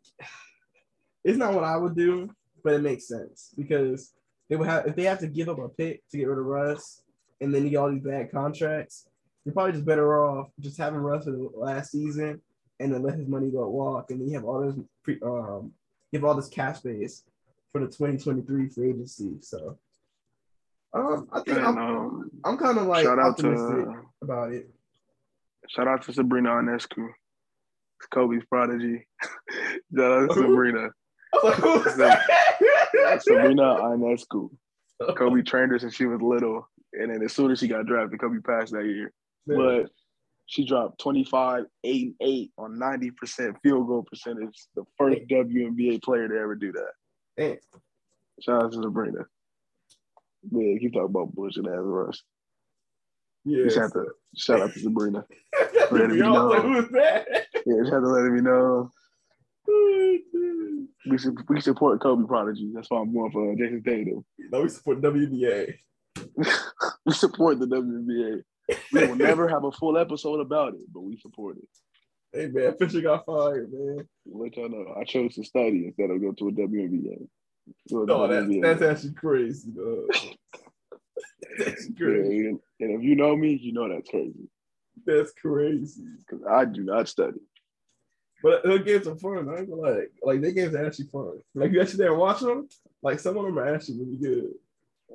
[1.23, 2.29] it's not what I would do,
[2.63, 4.13] but it makes sense because
[4.49, 6.45] they would have if they have to give up a pick to get rid of
[6.45, 7.01] Russ,
[7.41, 9.07] and then you get all these bad contracts.
[9.45, 12.41] You're probably just better off just having Russ for the last season
[12.79, 15.71] and then let his money go walk, and then you have all this pre, um
[16.11, 17.23] give all this cash space
[17.71, 19.35] for the 2023 free agency.
[19.41, 19.77] So,
[20.93, 24.53] um, I think And, I'm, um, I'm kind of like shout out optimistic to about
[24.53, 24.69] it.
[25.67, 27.09] shout out to Sabrina Ionescu.
[27.99, 29.05] It's Kobe's prodigy.
[29.95, 30.89] shout out to Sabrina.
[31.33, 33.21] I was like, who's that?
[33.21, 34.49] Sabrina Ionescu.
[35.15, 36.67] Kobe trained her since she was little.
[36.93, 39.11] And then as soon as she got drafted, Kobe passed that year.
[39.45, 39.91] But
[40.47, 44.65] she dropped 25, 8, and 8 on 90% field goal percentage.
[44.75, 46.91] The first WNBA player to ever do that.
[47.37, 47.57] Man,
[48.41, 49.25] Shout out to Sabrina.
[50.51, 52.23] Yeah, keep talking about bullshit ass Russ.
[53.47, 53.63] Yeah.
[53.63, 54.05] Just have to
[54.35, 55.25] shout out to Sabrina.
[55.91, 56.47] Let me know.
[56.47, 57.27] like, who's that?
[57.65, 58.91] Yeah, just have to let me know.
[61.09, 62.69] We should we support Kobe Prodigy.
[62.73, 64.25] That's why I'm going for uh, Jason Tatum.
[64.51, 65.73] no, we support WNBA.
[67.05, 68.43] we support the WNBA.
[68.91, 71.67] We will never have a full episode about it, but we support it.
[72.33, 74.05] Hey man, Fisher got fired, man.
[74.25, 74.95] Let y'all know.
[74.99, 77.27] I chose to study instead of go to a WNBA.
[77.89, 79.71] Go No, that, that's actually crazy.
[81.57, 82.47] That's actually Yeah, crazy.
[82.47, 84.49] and, if you know me, you know that's crazy
[85.05, 86.03] That's crazy.
[86.19, 87.39] because I do not study.
[88.43, 89.49] But the games are fun.
[89.49, 90.03] I ain't gonna lie.
[90.21, 91.39] Like they games are actually fun.
[91.55, 92.67] Like you actually there and watch them.
[93.01, 94.51] Like some of them are actually really good.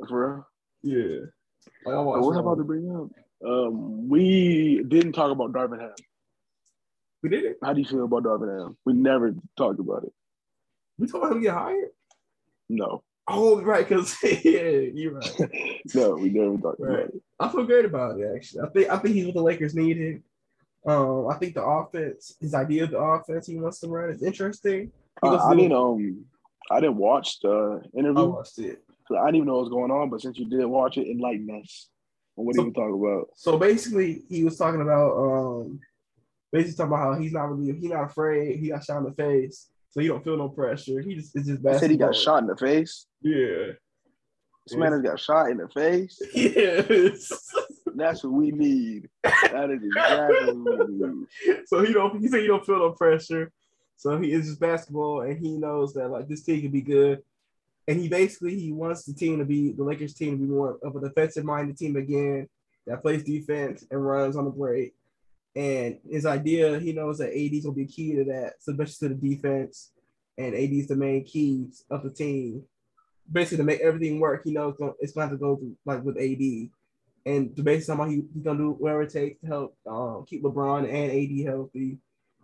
[0.08, 0.44] For
[0.82, 0.96] real.
[0.96, 1.20] Yeah.
[1.86, 2.20] Like I watch.
[2.22, 3.08] what about to bring up?
[3.48, 5.94] Um, we didn't talk about Darvin Ham.
[7.22, 7.58] We did it.
[7.62, 8.76] How do you feel about Darvin Ham?
[8.84, 10.12] We never talked about it.
[10.98, 11.90] We told him to get hired.
[12.68, 13.86] No, Oh, right.
[13.88, 15.80] Cause yeah, you're right.
[15.94, 16.94] no, we never talked Right.
[17.04, 17.22] about it.
[17.38, 18.62] I feel great about it actually.
[18.62, 20.22] I think I think he's what the Lakers needed.
[20.86, 24.22] Um, I think the offense, his idea of the offense he wants to run is
[24.22, 24.90] interesting.
[25.22, 26.24] Uh, I didn't um,
[26.70, 28.22] I didn't watch the interview.
[28.22, 28.82] I watched it.
[29.10, 30.10] I didn't even know what was going on.
[30.10, 31.88] But since you did watch it, enlighten us
[32.34, 33.28] what So- he was talking about.
[33.36, 35.78] So basically, he was talking about um,
[36.50, 38.58] basically talking about how he's not really he's not afraid.
[38.58, 41.00] He got shot in the face, so he don't feel no pressure.
[41.02, 43.06] He just it's just He said he got shot in the face.
[43.20, 43.72] Yeah.
[44.66, 46.20] This man has got shot in the face.
[46.34, 47.30] Yes.
[47.94, 49.10] That's what we need.
[49.22, 51.26] That is exactly what we need.
[51.66, 53.52] so he don't he said he don't feel no pressure.
[53.98, 57.22] So he is just basketball and he knows that like this team can be good.
[57.86, 60.78] And he basically he wants the team to be the Lakers team to be more
[60.82, 62.48] of a defensive minded team again
[62.86, 64.94] that plays defense and runs on the break.
[65.54, 69.14] And his idea, he knows that AD is gonna be key to that, especially to
[69.14, 69.90] the defense.
[70.38, 72.62] And AD is the main keys of the team.
[73.30, 76.70] Basically, to make everything work, he knows it's going to go through like with AD
[77.24, 80.42] and to basically somehow he, he's gonna do whatever it takes to help um, keep
[80.42, 81.98] LeBron and AD healthy.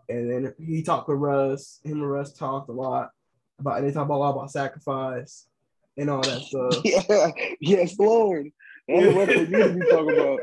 [0.08, 1.80] And then he talked with Russ.
[1.84, 3.10] Him and Russ talked a lot
[3.58, 3.78] about.
[3.78, 5.46] And they talk a lot about sacrifice
[5.96, 6.76] and all that stuff.
[6.84, 8.50] Yeah, yes, Lord.
[8.88, 10.40] That's what you need to be talking about.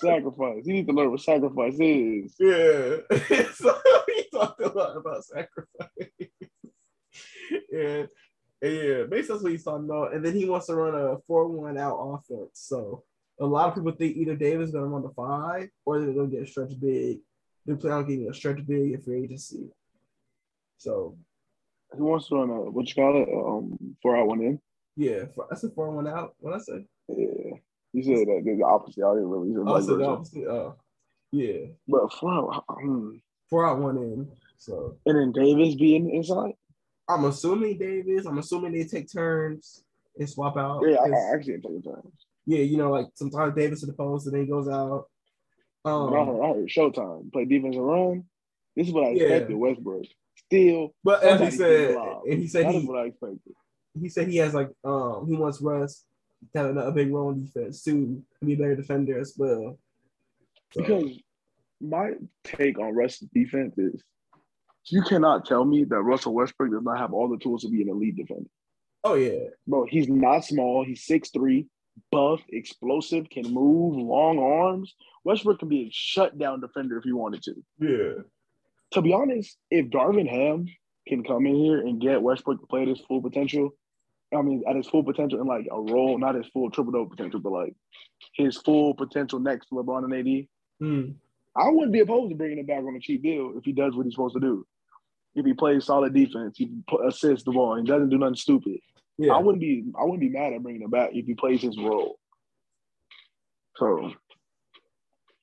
[0.00, 0.62] Sacrifice.
[0.64, 2.34] You need to learn what sacrifice is.
[2.38, 2.96] yeah.
[3.54, 5.88] so he talked a lot about sacrifice.
[7.72, 8.08] and,
[8.62, 10.14] and yeah, basically that's what he's talking about.
[10.14, 12.50] And then he wants to run a four-one out offense.
[12.54, 13.04] So
[13.40, 16.28] a lot of people think either Davis is gonna run the five or they're gonna
[16.28, 17.18] get a stretch big.
[17.66, 19.68] They plan on getting a stretch big in free agency.
[20.78, 21.16] So
[21.94, 23.28] He wants to run a what you call it?
[23.28, 24.60] Um, four out one in.
[24.96, 26.34] yeah, that's a four one out.
[26.38, 26.84] What I say?
[27.08, 27.56] Yeah.
[27.92, 29.04] You said that the opposite.
[29.04, 29.72] I didn't really.
[29.72, 30.44] I said the opposite.
[30.46, 30.76] Oh,
[31.32, 32.64] yeah, But four out.
[32.68, 33.20] Um,
[33.50, 34.28] four out one in.
[34.58, 36.52] So and then Davis being inside.
[37.08, 38.26] I'm assuming Davis.
[38.26, 39.82] I'm assuming they take turns
[40.18, 40.84] and swap out.
[40.86, 42.12] Yeah, I, actually take time.
[42.46, 45.06] yeah, you know, like sometimes Davis is the post and then he goes out.
[45.84, 48.24] Um, I heard, I heard Showtime play defense and run.
[48.76, 49.22] This is what I Yeah.
[49.24, 49.56] expected.
[49.56, 50.04] Westbrook
[50.36, 50.94] still.
[51.04, 51.94] but as he said,
[52.28, 53.54] and he said That he what I expected.
[53.98, 56.04] he said he has like um he wants Russ
[56.54, 59.78] have a big role in defense too, to be a better defender as well.
[60.72, 61.18] So, Because
[61.80, 62.12] my
[62.44, 64.02] take on Russ's defense is
[64.86, 67.82] you cannot tell me that Russell Westbrook does not have all the tools to be
[67.82, 68.48] an elite defender.
[69.04, 70.84] oh yeah, Bro, he's not small.
[70.84, 71.66] He's 6'3,
[72.10, 74.94] buff, explosive, can move, long arms.
[75.24, 77.54] Westbrook can be a shutdown defender if he wanted to.
[77.80, 78.22] yeah,
[78.92, 80.66] To be honest, if Darvin Ham
[81.06, 83.70] can come in here and get Westbrook to play at his full potential,
[84.36, 87.08] I mean, at his full potential in like a role, not his full triple double
[87.08, 87.74] potential, but like
[88.34, 90.48] his full potential next to LeBron and AD,
[90.80, 91.10] Hmm.
[91.56, 93.96] I wouldn't be opposed to bringing him back on a cheap deal if he does
[93.96, 94.64] what he's supposed to do.
[95.34, 96.70] If he plays solid defense, he
[97.06, 98.78] assists the ball, and doesn't do nothing stupid.
[99.18, 99.32] yeah.
[99.32, 101.76] I wouldn't be I wouldn't be mad at bringing him back if he plays his
[101.78, 102.18] role.
[103.76, 104.12] So, yeah,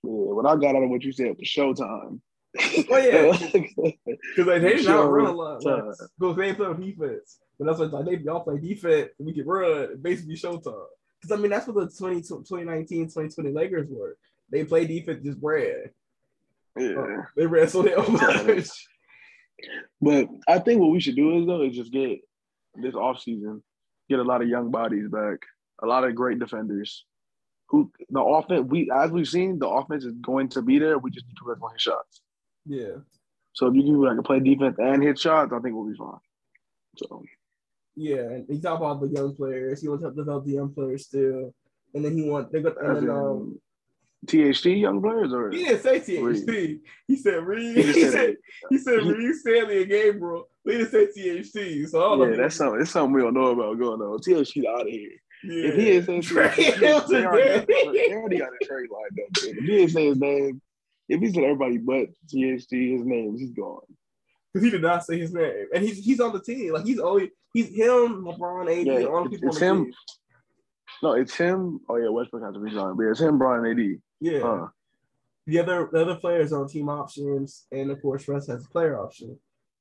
[0.03, 2.19] what I got out of what you said was Showtime.
[2.89, 3.37] Oh, yeah.
[4.35, 5.63] Because like they not run a lot.
[5.63, 5.93] Like, time.
[6.19, 7.39] because they play defense.
[7.57, 10.85] But that's what like they y'all play defense and we can run basically showtime.
[11.21, 14.17] Because I mean that's what the 20, 2019, 2020 Lakers were.
[14.51, 15.89] They play defense just ran.
[16.77, 16.93] yeah.
[16.97, 18.69] Oh, they ran so they much.
[20.01, 22.19] But I think what we should do is though is just get
[22.75, 23.61] this offseason,
[24.09, 25.39] get a lot of young bodies back,
[25.81, 27.05] a lot of great defenders.
[27.69, 30.99] Who the offense we as we've seen, the offense is going to be there.
[30.99, 32.21] We just need to work on his shots.
[32.65, 32.97] yeah.
[33.53, 36.19] So if you can like play defense and hit shots, I think we'll be fine.
[36.97, 37.23] So
[37.95, 38.17] Yeah.
[38.17, 39.81] And he talked about the young players.
[39.81, 41.53] He wants to help develop the young players still.
[41.93, 43.59] And then he want they got and then um
[44.27, 46.81] THT young players or he didn't say THT.
[47.07, 47.77] He said Reed.
[47.77, 48.35] He He, said
[48.69, 50.49] he said Reed Stanley and Gabriel.
[50.63, 51.89] He didn't say THT.
[51.89, 52.81] So I don't yeah, that's something.
[52.81, 54.19] It's something we don't know about going on.
[54.19, 55.11] THT out of here.
[55.43, 55.69] Yeah.
[55.69, 59.43] If he is saying THT, they already, got, they already got a trade lined up.
[59.43, 60.61] If he didn't say his name,
[61.07, 63.81] if he said everybody but THT, his name, he's gone.
[64.55, 66.71] Because he did not say his name, and he's he's on the team.
[66.71, 69.83] Like he's only he's him, LeBron, AD, Yeah, the it's- people it's him.
[69.83, 69.93] team.
[71.03, 71.81] No, it's him.
[71.89, 73.99] Oh yeah, Westbrook has to resign, but it's him, Brian, AD.
[74.21, 74.67] Yeah, Huh.
[75.45, 78.97] the other the other players on team options, and of course Russ has a player
[78.97, 79.37] option.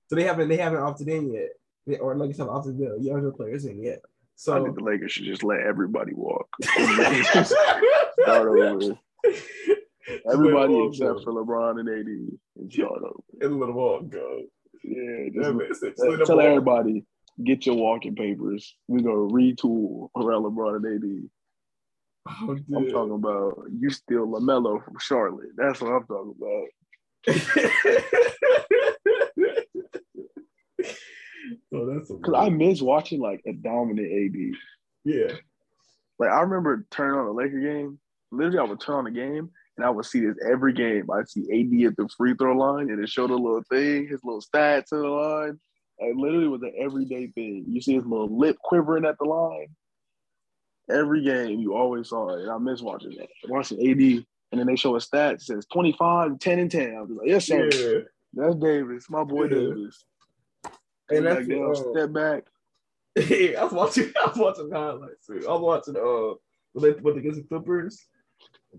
[0.08, 1.50] So they haven't they haven't opted in yet,
[1.86, 4.02] They- or like you said, opted the younger players in yet.
[4.34, 6.48] So I think the Lakers should just let everybody walk.
[6.64, 8.98] Start over.
[10.30, 12.06] Everybody except for LeBron and AD
[12.56, 13.20] and start over.
[13.40, 14.42] and let them all go.
[14.84, 17.04] Yeah, Yeah, just man, it's- it's let- let them tell everybody
[17.42, 18.76] get your walking papers.
[18.86, 21.30] We're gonna retool around LeBron and AD.
[22.26, 25.50] Oh, I'm talking about you steal LaMelo from Charlotte.
[25.56, 26.68] That's what I'm talking about.
[31.74, 34.54] oh, that's Cause I miss watching like a dominant AD.
[35.04, 35.32] yeah.
[36.18, 37.98] Like I remember turning on a Laker game.
[38.30, 41.10] Literally, I would turn on the game and I would see this every game.
[41.10, 44.22] I'd see AD at the free throw line and it showed a little thing, his
[44.24, 45.60] little stats in the line.
[45.98, 47.64] It literally was an everyday thing.
[47.68, 49.68] You see his little lip quivering at the line.
[50.90, 52.42] Every game, you always saw it.
[52.42, 53.28] And I miss watching that.
[53.48, 55.34] Watching AD, and then they show a stat.
[55.34, 56.94] It says 25, 10, and 10.
[56.96, 57.68] I was like, yes, sir.
[57.72, 58.00] Yeah.
[58.34, 59.48] That's Davis, my boy Yeah.
[59.50, 60.04] Davis.
[61.10, 62.44] And that's down, uh, step back.
[63.18, 64.12] I was watching.
[64.20, 65.26] I was watching highlights.
[65.26, 65.44] too.
[65.48, 65.96] I was watching.
[65.96, 66.34] Uh,
[66.72, 68.04] when they what against the Clippers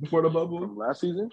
[0.02, 0.60] before the bubble.
[0.60, 1.30] From last season?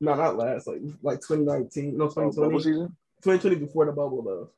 [0.00, 0.66] No, not last.
[0.66, 1.96] Like like 2019.
[1.96, 2.48] No, Oh, 2020.
[2.48, 2.96] bubble season?
[3.22, 4.50] 2020 before the bubble though.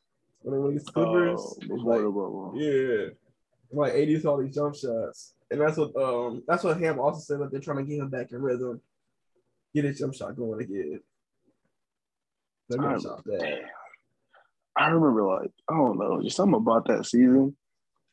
[0.43, 1.41] When they against the Clippers.
[1.41, 2.53] Oh, before like, the bubble.
[2.57, 3.07] yeah,
[3.73, 7.41] like 80 all these jump shots, and that's what um that's what Ham also said
[7.41, 8.81] that they're trying to get him back in rhythm,
[9.75, 11.01] get his jump shot going again.
[12.73, 13.03] Alright.
[13.03, 13.23] shot.
[14.77, 17.57] I remember like I don't know, just something about that season.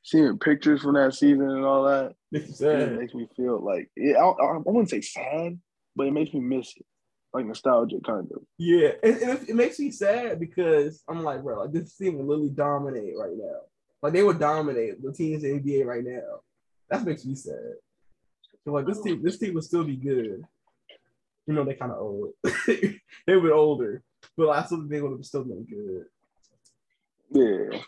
[0.04, 4.18] Seeing pictures from that season and all that, Makes it makes me feel like yeah,
[4.18, 5.60] I, I, I wouldn't say sad,
[5.96, 6.86] but it makes me miss it,
[7.34, 8.42] like nostalgic kind of.
[8.58, 12.18] Yeah, and, and it, it makes me sad because I'm like, bro, like this team
[12.18, 13.60] will literally dominate right now.
[14.02, 16.40] Like they would dominate the teams in the NBA right now.
[16.90, 17.76] That makes me sad.
[18.64, 20.44] So like this team, this team would still be good.
[21.48, 22.30] You know, they kind of old.
[22.68, 24.04] they were older,
[24.38, 26.06] but I still think they would have still been good.
[27.34, 27.80] Yeah,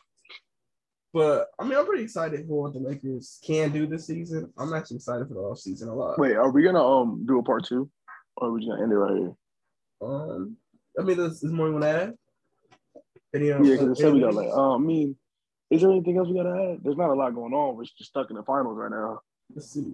[1.14, 4.52] But I mean, I'm pretty excited for what the Lakers can do this season.
[4.58, 6.18] I'm actually excited for the off season a lot.
[6.18, 7.90] wait, are we gonna um do a part two,
[8.38, 9.36] or are we just gonna end it right here?
[10.02, 10.58] Um,
[11.00, 12.14] I mean, there's, there's more you want to add?
[13.32, 13.64] Video.
[13.64, 15.16] Yeah, because said we got like, uh, I mean,
[15.70, 16.84] is there anything else we gotta add?
[16.84, 17.78] There's not a lot going on.
[17.78, 19.20] We're just stuck in the finals right now.
[19.54, 19.86] Let's see.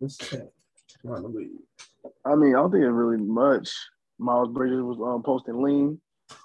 [0.00, 0.42] Let's check.
[1.06, 1.50] Around the league.
[2.24, 3.70] I mean, I don't think it's really much.
[4.18, 6.00] Miles Bridges was um, posting lean.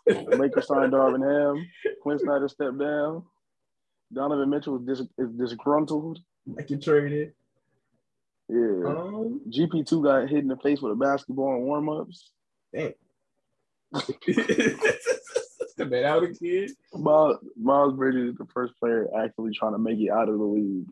[0.08, 1.65] Lakers signed Darvin Ham.
[2.02, 3.24] Quin Snyder stepped down.
[4.13, 6.19] Donovan Mitchell is, dis- is disgruntled.
[6.58, 7.36] I can trade it.
[8.50, 8.89] Yeah.
[8.89, 12.32] Um, GP2 got hit in the face with a basketball in warm ups.
[12.74, 12.93] damn.
[13.93, 16.72] the man out a kid.
[16.93, 20.43] Miles, Miles Bridges is the first player actually trying to make it out of the
[20.43, 20.88] league.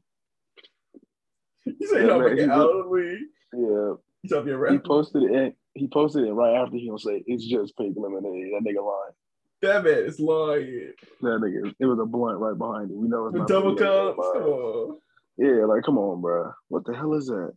[1.66, 3.20] You say Yeah, y'all man, make it out of the league.
[3.54, 3.60] Yeah.
[3.60, 5.56] You trying to be a He posted it.
[5.74, 8.52] He posted it right after he gonna say it's just pink lemonade.
[8.54, 9.14] That nigga lying.
[9.62, 10.94] That man is lying.
[11.22, 12.98] That nigga, it was a blunt right behind it.
[12.98, 14.18] We know it's not double cups.
[14.34, 14.98] Come on.
[15.38, 16.52] Yeah, like come on, bro.
[16.68, 17.54] What the hell is that?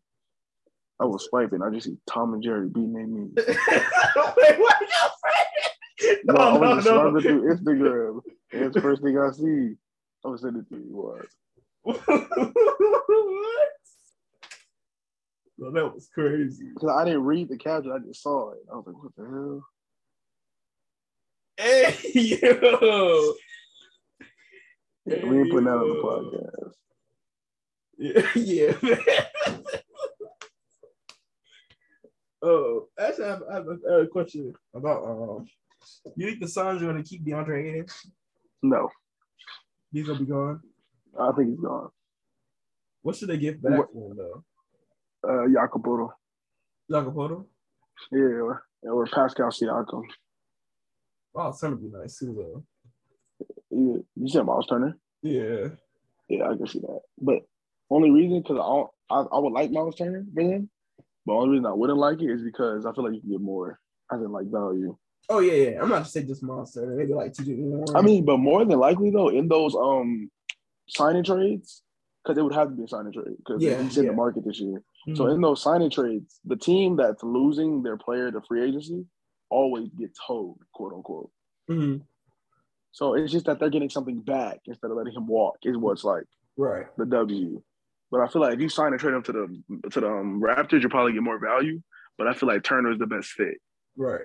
[1.01, 1.61] I was swiping.
[1.61, 3.31] I just see Tom and Jerry beating at me.
[4.37, 4.77] Wait, what?
[6.25, 7.21] No, No, I was just no.
[7.21, 8.21] through Instagram.
[8.53, 9.75] And it's the first thing I see.
[10.25, 10.91] I'm gonna send it to you.
[10.91, 11.27] What?
[12.09, 13.69] what?
[15.59, 16.69] No, that was crazy.
[16.75, 17.93] Because I didn't read the caption.
[17.93, 18.59] I just saw it.
[18.71, 19.67] I was like, what the hell?
[21.57, 23.35] Hey, yo.
[25.07, 26.73] Yeah, we ain't putting that on the podcast.
[27.97, 29.63] Yeah, yeah, man.
[32.43, 35.47] oh, actually, I have, I have a, question about um.
[36.17, 37.87] You think the Suns are going to keep DeAndre Ayton?
[38.63, 38.89] No,
[39.93, 40.61] He's going to be gone.
[41.21, 41.91] I think he's gone.
[43.03, 44.45] What should they get back What- for him though?
[45.29, 46.11] Uh, Jacopoto.
[46.91, 47.47] Jacopoto?
[48.13, 50.03] Yeah, or, or Pascal Siakam.
[51.35, 52.65] Oh, it's going to be nice too though.
[53.71, 54.97] You, you said Miles Turner?
[55.23, 55.69] Yeah.
[56.29, 57.01] Yeah, I can see that.
[57.21, 57.41] But
[57.91, 60.71] only reason because I, don't- I I would like Miles Turner for them,
[61.27, 63.41] but only reason I wouldn't like it is because I feel like you can get
[63.41, 63.79] more.
[64.11, 64.97] I didn't like value.
[65.29, 65.83] Oh yeah, yeah.
[65.83, 66.87] I'm not to say just monster.
[66.87, 67.97] Maybe like TJ Warren.
[67.97, 70.31] I mean, but more than likely though, in those um
[70.89, 71.83] signing trades,
[72.25, 74.11] because it would have to be a signing trade because Yeah, he's in yeah.
[74.11, 74.83] the market this year.
[75.07, 75.17] Mhm.
[75.17, 79.05] So in those signing trades, the team that's losing their player to free agency
[79.51, 81.31] always gets towed, quote unquote.
[81.69, 82.03] Mhm.
[82.93, 85.59] So it's just that they're getting something back instead of letting him walk.
[85.65, 86.25] Is what's like
[86.57, 86.87] right.
[86.97, 87.63] the W.
[88.11, 90.41] But I feel like if you sign and trade him to the to the um,
[90.41, 91.83] Raptors, you'll probably get more value.
[92.17, 93.59] But I feel like Turner is the best fit.
[93.97, 94.25] Right.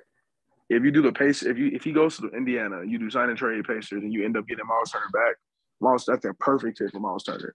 [0.69, 3.29] If you do the pace, if you if he goes to Indiana, you do sign
[3.29, 5.35] and trade Pacers, and you end up getting Miles Turner back.
[5.81, 7.53] Miles, that's a perfect fit for Miles Turner.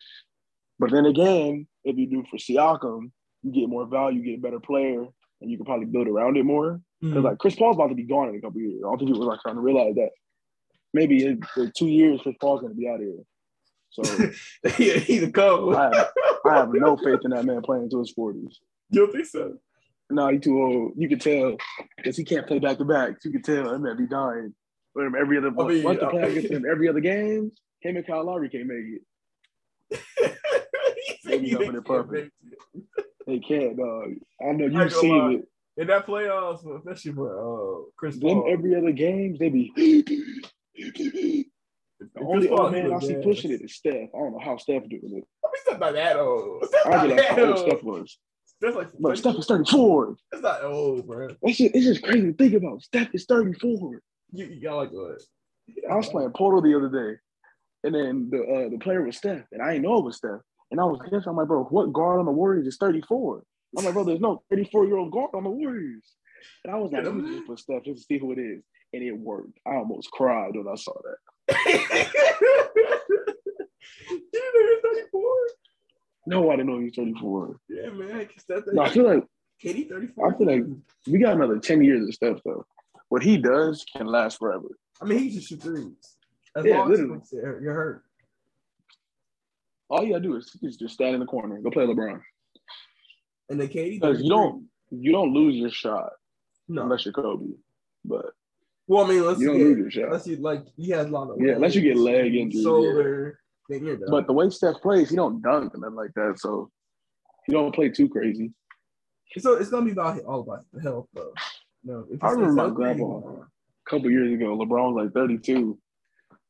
[0.79, 3.11] But then again, if you do for Siakam,
[3.43, 5.07] you get more value, you get a better player,
[5.41, 6.81] and you can probably build around it more.
[7.01, 7.25] Because Mhm.
[7.25, 8.81] like Chris Paul's about to be gone in a couple years.
[8.85, 10.11] I don't think people are starting to realize that.
[10.93, 13.25] Maybe in, in two years, Chris Paul's going to be out of here.
[13.91, 14.03] So
[14.83, 15.75] yeah, he's a cold.
[15.75, 16.13] I have,
[16.47, 18.59] I have no faith in that man playing into his forties.
[18.91, 19.57] You don't think so?
[20.11, 20.93] No, he's too old.
[20.97, 21.57] You can tell
[21.97, 23.17] because he can't play back to back.
[23.25, 24.55] You can tell that man be dying.
[24.95, 28.07] But every other I mean, once the player gets him every other game, him and
[28.07, 29.03] Kyle Lowry can't make it.
[30.19, 32.33] he said Maybe he up in the can't perfect.
[33.27, 34.13] They can't, dog.
[34.43, 35.33] I know you've seen lie.
[35.35, 35.49] it.
[35.77, 38.53] In that playoffs, especially for uh, Chris Them Paul.
[38.53, 39.73] every other game, they be.
[40.77, 41.47] the
[42.21, 44.11] only Paul, old man I see pushing it is Steph.
[44.15, 45.25] I don't know how Steph doing it.
[45.67, 46.65] He's not that old.
[46.67, 47.59] Steph I like that how old.
[47.59, 48.19] Steph was.
[48.61, 50.17] That's like Steph is 34.
[50.31, 51.29] That's not old, bro.
[51.43, 52.83] That shit, it's just crazy to think about.
[52.83, 54.01] Steph is 34.
[54.33, 55.21] You, you got like what?
[55.91, 57.19] I was playing Poeltl the other day,
[57.85, 60.41] and then the uh, the player was Steph, and I didn't know it was Steph.
[60.71, 63.45] And I was guessing, I'm like, bro, what guard on the Warriors is 34?
[63.79, 66.15] I'm like, bro, there's no 34 year old guard on the Warriors.
[66.65, 68.63] And I was like, let me just put Steph just to see who it is.
[68.93, 69.59] And it worked.
[69.67, 71.19] I almost cried when I saw that.
[74.09, 75.23] you know you're 34?
[76.27, 77.57] No, I didn't know he was 34.
[77.69, 78.29] Yeah, man.
[78.73, 79.25] No, I feel like
[79.63, 80.35] KD 34.
[80.35, 80.65] I feel like
[81.07, 82.65] we got another 10 years of Steph, though.
[83.09, 84.69] What he does can last forever.
[85.01, 86.14] I mean, he just shoot threes.
[86.57, 87.21] As Yeah, long literally.
[87.33, 88.05] you're you're hurt.
[89.91, 92.21] All you gotta do is, is just stand in the corner, go play LeBron.
[93.51, 96.13] And then KD, Because you don't you don't lose your shot
[96.69, 96.83] No.
[96.83, 97.55] unless you're Kobe.
[98.05, 98.27] But
[98.87, 100.05] Well, I mean, unless you you, don't lose your shot.
[100.05, 103.41] unless you like, he has a lot of Yeah, unless you get leg injuries, shoulder,
[103.69, 104.11] then you're done.
[104.11, 106.39] But the way Steph plays, he don't dunk and nothing like that.
[106.39, 106.71] So
[107.47, 108.53] he don't play too crazy.
[109.39, 111.33] so it's gonna be about all about the health, though.
[111.83, 113.19] No, I remember my grandpa.
[113.19, 115.79] A couple years ago, LeBron was like 32.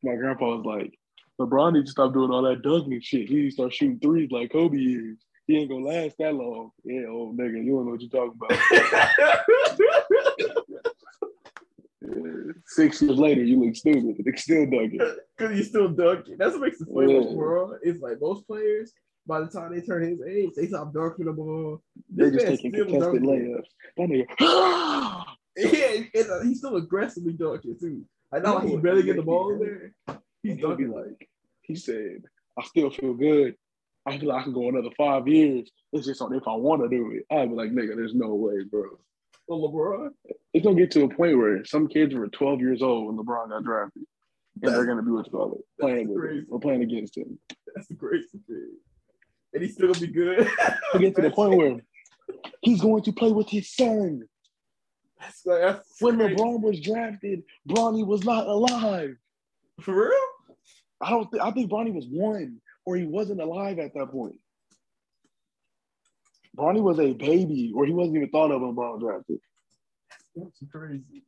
[0.04, 0.98] My grandpa was like,
[1.40, 3.28] LeBron needs to stop doing all that dunking shit.
[3.28, 5.18] He needs to start shooting threes like Kobe is.
[5.46, 6.70] He ain't gonna last that long.
[6.84, 8.58] Yeah, old nigga, you don't know what you're talking about.
[12.66, 14.22] Six years later, you look stupid.
[14.24, 15.00] They still dunking.
[15.36, 16.36] Because you still dunking.
[16.38, 17.20] That's what makes it funny Yeah.
[17.20, 17.78] the.
[17.82, 18.92] It's like most players,
[19.26, 21.82] by the time they turn his age, they stop dunking the ball.
[22.10, 23.56] This just man taking contested dunking.
[23.56, 23.66] layups.
[23.96, 25.24] That nigga,
[26.16, 28.02] Yeah, uh, he's still aggressively dunking too.
[28.34, 30.18] I know he barely get the ball in there.
[30.42, 31.28] He's gonna be like,
[31.62, 32.22] he said,
[32.58, 33.54] I still feel good.
[34.06, 35.70] I feel like I can go another five years.
[35.92, 37.34] It's just something if I want to do it.
[37.34, 38.98] I'd be like, nigga, there's no way, bro.
[39.46, 40.10] Well, LeBron.
[40.52, 43.50] It's gonna get to a point where some kids were 12 years old when LeBron
[43.50, 44.02] got drafted.
[44.62, 47.38] And they're gonna be what you call it, playing with him or playing against him.
[47.74, 48.70] That's the crazy thing.
[49.52, 50.48] And he's still gonna be good.
[50.98, 51.80] Get to the point where
[52.62, 54.22] he's going to play with his son.
[55.24, 56.34] That's, like, that's When crazy.
[56.36, 59.16] LeBron was drafted, Bronny was not alive.
[59.80, 60.56] For real?
[61.00, 61.30] I don't.
[61.30, 64.36] Th- I think Bronny was one, or he wasn't alive at that point.
[66.56, 69.38] Bronny was a baby, or he wasn't even thought of when Bron was drafted.
[70.36, 71.24] That's crazy.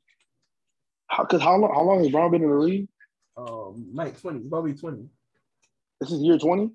[1.08, 1.24] How?
[1.24, 1.72] Because how long?
[1.74, 2.88] How long has Bron been in the league?
[3.36, 5.04] Um, Mike 20, probably 20.
[6.00, 6.70] This is year twenty.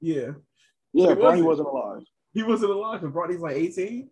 [0.00, 0.30] Yeah.
[0.92, 1.44] Yeah, He Bronny wasn't.
[1.46, 2.02] wasn't alive.
[2.32, 4.08] He wasn't alive because Bronny's like 18.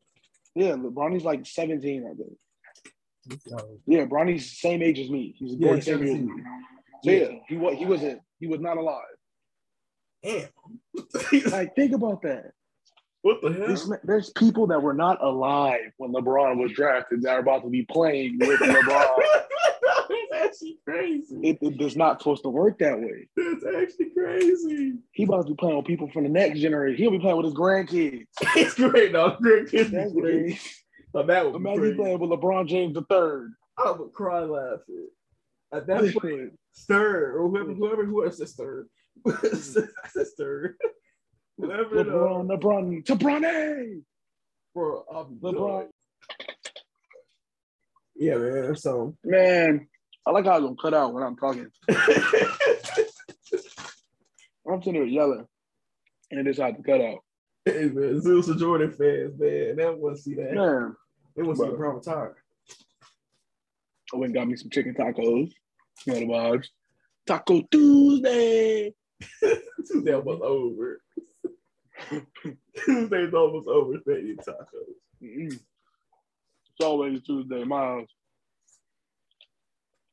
[0.55, 2.37] Yeah, Bronny's like seventeen, I think.
[3.87, 5.35] Yeah, Bronny's the same age as me.
[5.39, 6.43] He's Yeah, born he's same year as me.
[7.05, 7.75] So yeah, he was.
[7.79, 8.21] He wasn't.
[8.41, 9.05] He was not alive.
[10.23, 10.49] Damn.
[11.53, 12.53] Like, think about that.
[13.23, 13.67] what the hell?
[13.69, 17.71] There's, there's people that were not alive when LeBron was drafted that are about to
[17.71, 19.23] be playing with LeBron.
[20.33, 21.37] That's actually crazy.
[21.43, 23.29] it, it does not supposed to work that way.
[23.37, 24.95] That's actually crazy.
[25.13, 26.97] He about to be playing with people from the next generation.
[27.01, 28.25] He'll be playing with his grandkids.
[28.57, 29.37] It's great, though.
[29.41, 29.91] Great kids.
[29.91, 30.61] That's is great.
[31.13, 31.27] Crazy.
[31.27, 31.97] But that would be Imagine crazy.
[31.97, 33.53] playing with LeBron James the third.
[33.77, 35.09] I would cry laughing.
[35.73, 38.87] At that point, Stir or whoever, whoever, whoever says Stir,
[39.55, 40.77] Stir,
[41.59, 42.05] whoever.
[42.05, 44.03] LeBron, LeBron, LeBron, to Bronny.
[44.75, 45.53] bro, I'll be LeBron.
[45.55, 45.89] joyed.
[48.17, 48.77] Yeah, man.
[48.77, 49.87] So, Man,
[50.27, 51.69] I like how I'm gonna cut out when I'm talking.
[54.71, 55.47] I'm sitting there yelling,
[56.31, 57.19] and it decided to cut out.
[57.73, 60.55] Hey, man, Zeus and Jordan fans, man, they want to see that.
[60.55, 60.97] Man,
[61.37, 61.93] They want to see Bro.
[61.93, 62.37] LeBron retire.
[64.13, 65.53] I went and got me some chicken tacos.
[66.07, 66.67] You know the vibes.
[67.27, 68.95] Taco Tuesday.
[69.87, 71.03] Tuesday almost over.
[72.85, 73.99] Tuesday's almost over.
[74.01, 74.95] Stadium tacos.
[75.23, 75.53] Mm-mm.
[75.53, 78.09] It's always Tuesday in my house,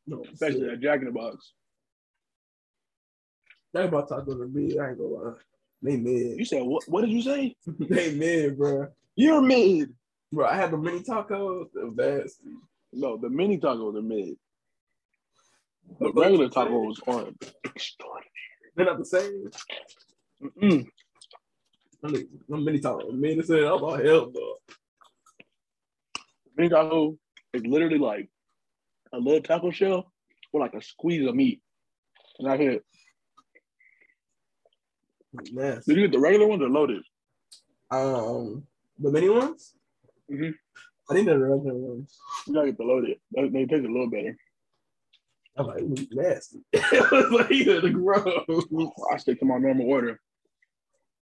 [0.08, 1.54] No, especially at Jack in the Box.
[3.74, 4.78] That about tacos are mid.
[4.78, 5.34] I ain't gonna lie.
[5.86, 6.40] They mid.
[6.40, 6.84] You said what?
[6.88, 7.56] What did you say?
[7.80, 8.88] they mid, bro.
[9.16, 9.94] You're mid.
[10.32, 11.68] Bro, I had the mini tacos.
[11.76, 12.50] Nasty.
[12.92, 14.36] No, the mini tacos are mid.
[16.00, 17.28] The regular tacos are
[17.64, 18.32] extraordinary.
[18.76, 19.52] They're not the same.
[20.44, 20.88] Mm-mm.
[22.04, 23.14] I'm mini tacos.
[23.14, 24.56] Mid is saying, I'm about hell, though.
[26.58, 27.16] Mini taco
[27.54, 28.30] is literally like
[29.14, 30.12] a little taco shell
[30.52, 31.62] with like a squeeze of meat.
[32.40, 32.84] And I hit.
[35.52, 35.94] Nasty.
[35.94, 37.02] Did you get the regular ones or loaded?
[37.92, 38.64] Um,
[39.00, 39.74] the mini ones.
[40.32, 40.54] Mhm.
[41.10, 42.18] I think they're the regular ones.
[42.48, 43.18] You gotta get the loaded.
[43.36, 44.36] They, they taste a little better.
[45.58, 46.60] I'm like, ooh, nasty.
[46.74, 48.66] it was like, yeah, the gross.
[49.14, 50.20] I stick to my normal order.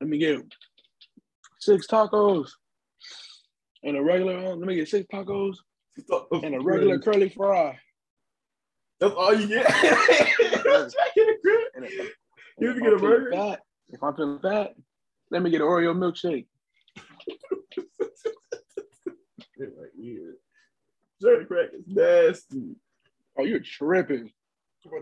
[0.01, 0.43] Let me get
[1.61, 2.51] six tacos
[3.83, 4.37] and a regular.
[4.39, 5.57] uh, Let me get six tacos
[6.33, 7.79] and a regular curly fry.
[8.99, 9.67] That's all you get.
[10.65, 11.37] Just get a.
[11.77, 11.87] And
[12.59, 13.31] You ever get a burger?
[13.33, 13.61] Fat,
[13.93, 14.75] if I'm feeling fat,
[15.31, 16.47] let me get an Oreo milkshake.
[19.57, 20.33] They're like, yeah.
[21.21, 22.77] Jerry crack is nasty.
[23.39, 24.33] Oh, you're tripping.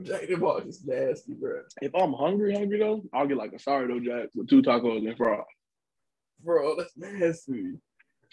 [0.03, 1.61] Jack in Box is nasty, bro.
[1.81, 5.17] If I'm hungry, hungry though, I'll get like a sourdough jack with two tacos and
[5.17, 5.41] fry.
[6.43, 7.79] Bro, that's nasty.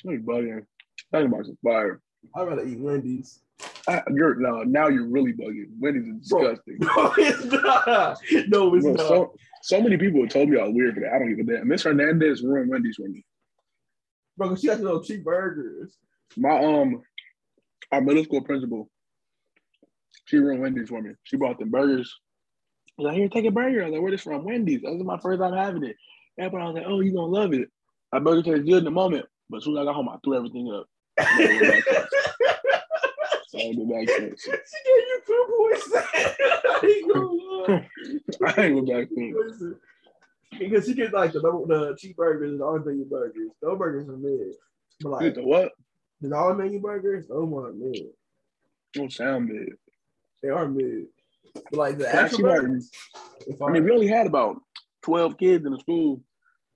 [0.03, 0.66] You're bugging.
[1.12, 2.01] Talking about some fire.
[2.36, 3.41] I'd rather eat Wendy's.
[3.88, 4.64] I, you're now.
[4.66, 5.68] Now you're really bugging.
[5.80, 6.56] Wendy's is Bro.
[6.56, 6.78] disgusting.
[6.82, 8.18] No, it's not.
[8.47, 9.08] No, it's Bro, not.
[9.08, 11.14] so, so many people have told me I was weird for that.
[11.14, 11.68] I don't give a damn.
[11.68, 13.24] Miss Hernandez ruined Wendy's for me.
[14.38, 15.95] Bro, she got those cheap burgers.
[16.36, 17.01] My um,
[17.91, 18.89] our middle school principal,
[20.26, 21.12] she ruined Wendy's for me.
[21.24, 22.14] She bought the burgers.
[22.97, 23.82] I was like, here, take a burger.
[23.82, 24.43] I was like, where this from?
[24.45, 24.82] Wendy's.
[24.82, 25.95] This is my first time having it.
[26.38, 27.70] But I was like, oh, you gonna love it.
[28.12, 30.18] That burger tastes good in the moment, but as soon as I got home, I
[30.24, 30.88] threw everything up.
[33.56, 35.91] So I went back to she gave you two points.
[35.95, 37.89] I ain't gonna lie.
[38.58, 39.08] I ain't went back.
[39.16, 39.76] Listen,
[40.58, 43.51] Because she gets like the the cheap burgers and all menu burgers.
[43.62, 44.56] Those burgers are mid.
[45.01, 45.72] But Dude, like the what?
[46.22, 48.08] the all menu burgers, those ones are mid.
[48.93, 49.76] Don't sound big.
[50.41, 51.06] They are mid.
[51.53, 52.91] But like the actual burgers,
[53.47, 54.58] if I mean, we only had about
[55.03, 56.22] 12 kids in the school.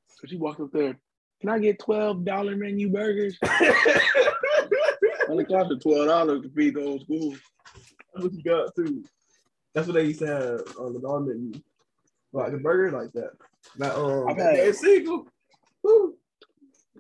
[0.08, 0.98] So she walked up there.
[1.42, 3.38] Can I get $12 menu burgers?
[5.30, 7.36] Only cost her $12 to feed the whole school.
[8.14, 9.04] That's what you got too.
[9.74, 11.54] That's what they used to have on the non menu.
[12.34, 13.32] Like the burger like that.
[13.78, 15.28] That um I've had- that single.
[15.84, 16.16] Woo.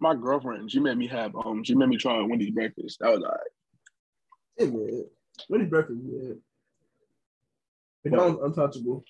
[0.02, 3.00] My girlfriend, she made me have, um, she made me try Wendy's breakfast.
[3.02, 3.40] That was all right.
[4.58, 5.06] Hey man.
[5.50, 6.42] Wendy's breakfast, man.
[8.06, 9.04] McDonald's untouchable.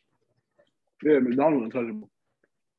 [1.04, 2.10] Yeah, McDonald's untouchable.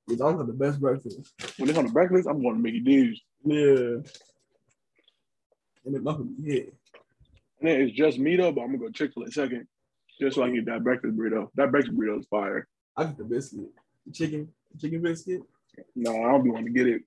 [0.08, 1.20] McDonald's got the best breakfast.
[1.58, 3.20] When it's on the breakfast, I'm going to Mickey D's.
[3.44, 3.96] Yeah.
[5.84, 6.62] And it nothing yeah.
[7.60, 9.66] And then it's just me though, but I'm gonna go Chick Fil A second,
[10.20, 11.48] just so I can get that breakfast burrito.
[11.54, 12.66] That breakfast burrito is fire.
[12.96, 13.68] I get the biscuit.
[14.06, 15.42] The chicken, the chicken biscuit.
[15.94, 17.02] No, I don't be wanting to get it.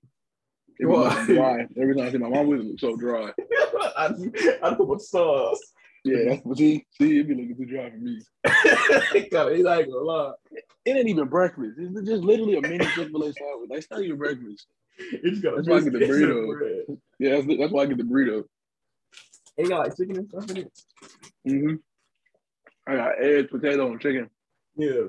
[0.78, 1.14] It Why?
[1.16, 1.66] was dry.
[1.80, 3.30] Every time I see my mom it, looks so dry.
[3.96, 4.10] I,
[4.62, 5.60] I put my sauce.
[6.04, 8.20] Yeah, but see, see, it be looking too dry for me.
[9.12, 10.32] He's not gonna lie.
[10.84, 11.78] It ain't even breakfast.
[11.78, 13.70] It's just literally a mini Chick Fil A sandwich.
[13.70, 14.66] That's not even breakfast.
[14.98, 16.98] It's got a That's why I get the burrito.
[17.18, 18.44] Yeah, that's, that's why I get the burrito.
[19.56, 20.72] You got like chicken and stuff in it.
[21.48, 21.74] Mm-hmm.
[22.86, 24.28] I got eggs, potato, and chicken.
[24.76, 25.08] Yeah,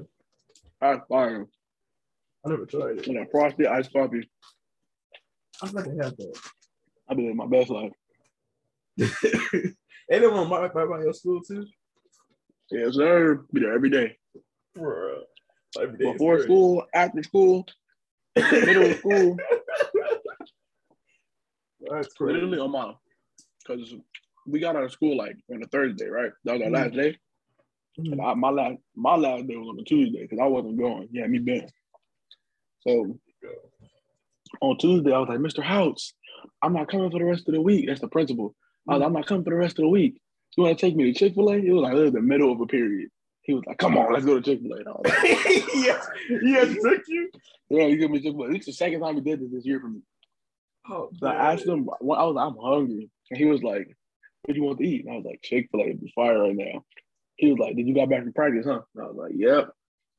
[0.80, 1.48] That's fire.
[2.46, 3.08] I never tried it.
[3.08, 4.30] And a frosted iced coffee.
[5.62, 6.40] I'm not gonna have that.
[7.10, 7.92] I've been living my best life.
[10.12, 11.66] Ain't no one right by your school too,
[12.72, 13.44] Yes, sir.
[13.52, 14.18] Be there every day.
[14.78, 15.22] Bruh.
[15.82, 17.66] Every day Before school, after school,
[18.36, 19.38] middle of school.
[21.90, 22.34] That's crazy.
[22.34, 22.94] literally on my
[23.68, 23.94] because
[24.46, 26.32] we got out of school like on a Thursday, right?
[26.44, 26.76] That was our mm-hmm.
[26.76, 27.18] last day.
[27.98, 31.08] And I, my last my last day was on a Tuesday because I wasn't going.
[31.12, 31.70] Yeah, me been.
[32.82, 33.18] So
[34.62, 35.64] on Tuesday, I was like, Mr.
[35.64, 36.14] House,
[36.62, 37.88] I'm not coming for the rest of the week.
[37.88, 38.56] That's the principal.
[38.88, 39.08] I was like, mm-hmm.
[39.08, 40.22] I'm not coming for the rest of the week.
[40.56, 41.56] You want to take me to Chick Fil A?
[41.56, 43.10] It was like it was the middle of a period.
[43.42, 44.78] He was like, Come on, let's go to Chick Fil A.
[44.78, 47.30] And I was like, yes, yes, took you.
[47.70, 48.52] Yeah, you give me Chick Fil A.
[48.52, 50.02] It's the second time he did this this year for me.
[50.90, 53.10] Oh, So I asked him, I was like, I'm hungry.
[53.32, 53.96] And he was like,
[54.46, 55.06] What do you want to eat?
[55.06, 56.84] And I was like, Chick fil A is fire right now.
[57.36, 58.82] He was like, Did you got back from practice, huh?
[58.94, 59.70] And I was like, Yep.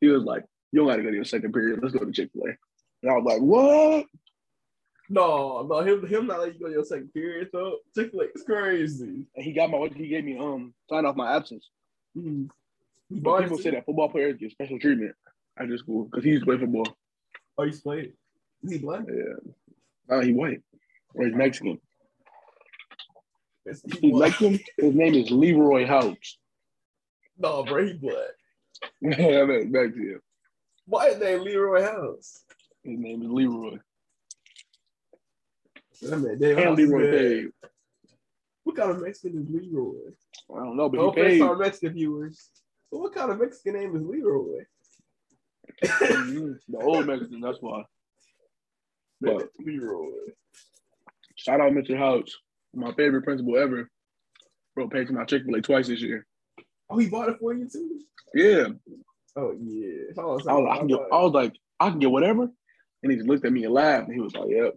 [0.00, 1.80] He was like, You don't got to go to your second period.
[1.82, 2.56] Let's go to Chick fil A.
[3.02, 4.06] And I was like, What?
[5.08, 7.76] No, no, him, him not letting you go to your second period though.
[7.94, 9.26] Chick Fil A is crazy.
[9.36, 11.70] And he got my, he gave me, um, sign off my absence.
[12.16, 12.48] Mm.
[13.08, 15.14] He But people say that football players get special treatment
[15.56, 16.88] after school because he used to play football.
[17.56, 18.14] Oh, he's played.
[18.64, 19.04] Is he black?
[19.08, 19.52] Yeah.
[20.08, 20.60] No, he white.
[21.14, 21.80] Or he's Mexican.
[24.00, 24.34] He black?
[24.34, 24.58] him.
[24.78, 26.38] His name is Leroy House.
[27.38, 28.14] No, bro, he black.
[29.00, 30.20] yeah, back to you.
[30.86, 32.44] Why is they Leroy House?
[32.84, 33.78] His name is Leroy.
[36.02, 37.46] That man, Dave And Leroy paid.
[38.64, 40.10] What kind of Mexican is Leroy?
[40.54, 41.42] I don't know, but No he paid.
[41.42, 42.48] our Mexican viewers.
[42.90, 44.64] But what kind of Mexican name is Leroy?
[46.68, 47.82] The old Mexican, that's why.
[49.20, 50.10] But Leroy.
[51.36, 51.96] shout out Mr.
[51.96, 52.30] House,
[52.76, 53.90] my favorite principal ever.
[54.74, 56.26] Bro, paid for my Chick fil A twice this year.
[56.90, 58.00] Oh, he bought it for you too?
[58.34, 58.66] Yeah.
[59.36, 60.12] Oh yeah.
[60.18, 62.48] Oh, I was, like, I, can get, I was like, I can get whatever.
[63.02, 64.06] And he just looked at me and laughed.
[64.06, 64.74] And he was like, Yep.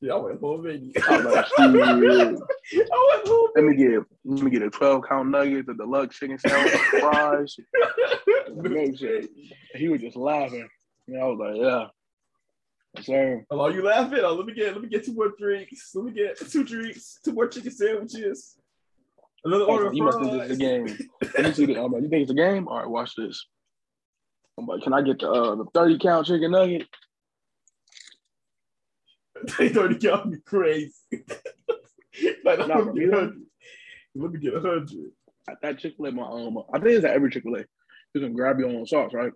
[0.00, 0.92] yeah, I went whole baby.
[1.08, 1.46] I was like.
[1.58, 6.18] I went whole Let me get let me get a 12 count nuggets, a deluxe
[6.18, 7.56] chicken sandwich, fries,
[8.46, 9.28] and a milkshake.
[9.74, 10.68] He was just laughing.
[11.06, 11.86] And I was like, Yeah.
[13.02, 13.44] Sir.
[13.50, 14.20] Hello, you laughing?
[14.22, 15.90] Oh, let me get let me get two more drinks.
[15.94, 18.56] Let me get two drinks, two more chicken sandwiches.
[19.44, 20.84] Another order of you must think this is a game.
[20.84, 22.66] Me see the, I'm like, you think it's a game?
[22.66, 23.46] All right, watch this.
[24.58, 26.86] I'm like, can I get the uh, the 30 count chicken nugget?
[29.58, 30.92] They already got me crazy.
[32.44, 33.18] like, Nah, let me get bro.
[33.18, 33.42] a hundred.
[34.16, 35.12] Let me get a hundred.
[35.48, 37.64] At that Chick fil A, my um, I think it's at every Chick fil A.
[38.14, 39.30] You can grab your own sauce, right?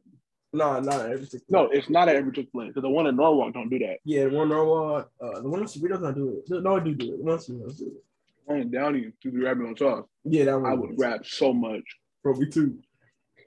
[0.55, 1.41] No, not everything.
[1.49, 3.79] No, it's not at every Chick fil A because the one in Norwalk don't do
[3.79, 3.99] that.
[4.05, 6.63] Yeah, the one Norwalk, uh, the one in Cerritos not do it.
[6.63, 7.19] No, I do do it.
[7.19, 8.05] The one in Cerritos do it.
[8.45, 10.07] One in Downey, you can grab your own sauce.
[10.25, 10.71] Yeah, that one.
[10.71, 11.83] I would grab so much.
[12.25, 12.79] Me too.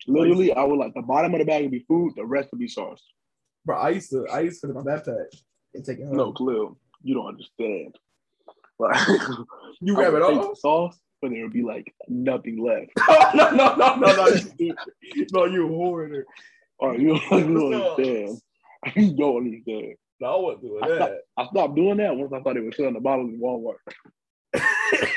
[0.08, 2.60] Literally, I would like the bottom of the bag would be food, the rest would
[2.60, 3.03] be sauce.
[3.66, 5.26] Bro, I used to, I used to put it in my backpack
[5.74, 6.18] and take it home.
[6.18, 7.97] No, Khalil, you don't understand.
[8.78, 9.08] Like,
[9.80, 10.53] you grab it all?
[10.53, 12.91] sauce, but there would be like nothing left.
[13.34, 14.76] no, no, no, no, no.
[15.32, 16.26] No, you hoarder.
[16.80, 18.00] All right, you don't, you don't The sauce.
[18.00, 18.42] understand.
[18.96, 19.96] You don't understand.
[20.20, 21.22] No, I wasn't doing I stopped, that.
[21.38, 23.76] I stopped doing that once I thought they were selling the bottles in Walmart.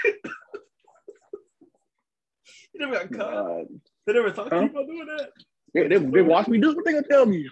[2.75, 3.67] You never got caught.
[4.07, 4.63] They never talked to Huh?
[4.63, 5.31] you about doing that.
[5.75, 7.49] they, they, they watch me do what they gonna tell me.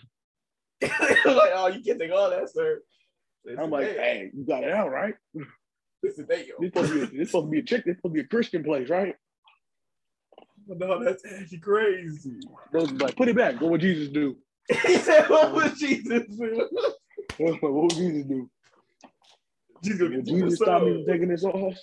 [0.83, 0.93] like,
[1.25, 2.81] oh, you can't take all that, sir.
[3.45, 5.15] They I'm like, hey, you got it out, right?
[6.03, 7.85] They said, "Damn." This supposed to be this supposed to be a chick.
[7.85, 9.15] This supposed to be a Christian place, right?
[10.79, 12.41] No, that's actually crazy.
[12.73, 13.61] Like, put it back.
[13.61, 14.37] What would Jesus do?
[14.87, 16.69] he said, "What would Jesus do?"
[17.39, 18.51] what would Jesus do?
[19.83, 21.75] Jesus Would get you the Jesus stop me from taking this off?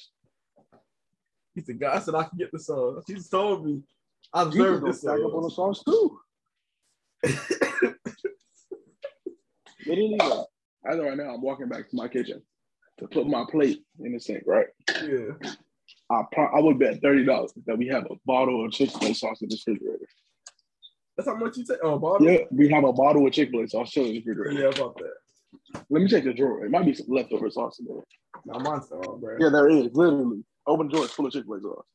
[1.56, 3.82] He said, "God said I can get the sauce." Jesus told me.
[4.34, 5.84] I gonna this stack up on the sauce.
[5.86, 6.20] sauce too.
[9.86, 10.20] Literally,
[10.86, 12.42] as of right now, I'm walking back to my kitchen
[13.00, 14.68] to put my plate in the sink, right?
[15.04, 15.54] Yeah.
[16.14, 19.11] I pro- I would bet thirty dollars that we have a bottle of Chick Fil
[19.11, 20.07] A sauce in the refrigerator.
[21.18, 21.78] That's how much you take.
[21.84, 22.28] Oh, bottle.
[22.28, 24.61] Yeah, we have a bottle of Chick Fil A sauce chilling in the refrigerator.
[24.61, 25.84] Yeah, about that.
[25.89, 26.66] Let me check the drawer.
[26.66, 28.03] It might be some leftover sauce in there.
[28.45, 29.38] Nah, mine's all, bro.
[29.39, 30.43] Yeah, there is literally.
[30.66, 31.86] Open the drawer, it's full of Chick Fil A sauce.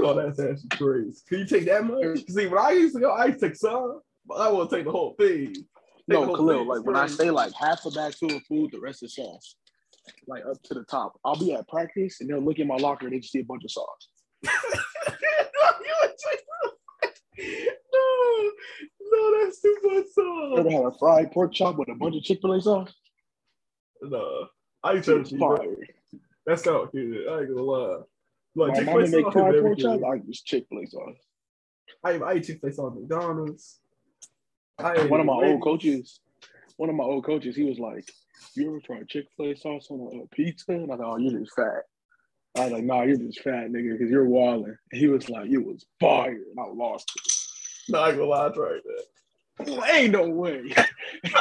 [0.00, 1.20] Oh, that's actually crazy.
[1.28, 2.26] Can you take that much?
[2.28, 4.84] See, when I used to go, I used to take some, but I won't take
[4.84, 5.54] the whole thing.
[5.54, 5.66] Take
[6.08, 8.80] No, Khalil, thing, like when I say like half a bag full of food, the
[8.80, 9.56] rest is sauce.
[10.26, 11.18] Like up to the top.
[11.24, 13.44] I'll be at practice and they'll look in my locker and they just see a
[13.44, 14.08] bunch of sauce.
[15.86, 16.40] You would take-
[17.92, 18.50] no,
[19.10, 20.58] no, that's too much sauce.
[20.58, 22.92] Ever had a fried pork chop with a bunch of Chick Fil A sauce?
[24.02, 24.46] No,
[24.82, 25.56] I used to It's cheat, bro.
[25.56, 25.76] fire.
[26.46, 27.26] That sounds good.
[27.28, 27.98] I ain't gonna lie.
[28.54, 30.00] Like Chick-fil-A sauce fried pork chop.
[30.04, 31.16] I use Chick Fil A sauce.
[32.04, 33.80] I I eat Chick Fil A sauce at McDonald's.
[34.78, 35.52] I One of my Wendy's.
[35.54, 36.20] old coaches,
[36.76, 38.08] one of my old coaches, he was like,
[38.54, 41.40] "You ever tried Chick Fil A sauce on a pizza?" And I thought, "Oh, you're
[41.40, 41.84] just fat."
[42.56, 45.50] I was like, "Nah, you're just fat, nigga, because you're wilding." And he was like,
[45.50, 47.92] "It was fire," and I lost it.
[47.92, 49.04] No, I ain't gonna lie, I tried that.
[49.60, 49.94] it.
[49.94, 50.62] Ain't no way.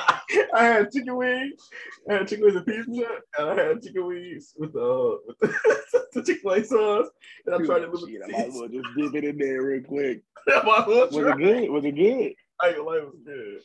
[0.53, 1.69] I had chicken wings,
[2.09, 6.05] I had chicken wings and pizza, and I had chicken wings with the with the,
[6.13, 7.09] the Chick Fil A sauce,
[7.45, 9.15] and I He tried it was with the "Shit, I might as well just dip
[9.15, 10.21] it in there real quick.
[10.47, 11.69] I might as well Was it good?
[11.69, 12.33] Was it good?
[12.61, 13.61] I ain't gonna lie, it was good.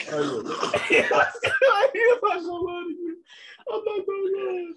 [0.00, 0.82] I ain't gonna lie.
[0.92, 3.16] I'm not gonna lie to you.
[3.72, 4.72] I'm not gonna lie.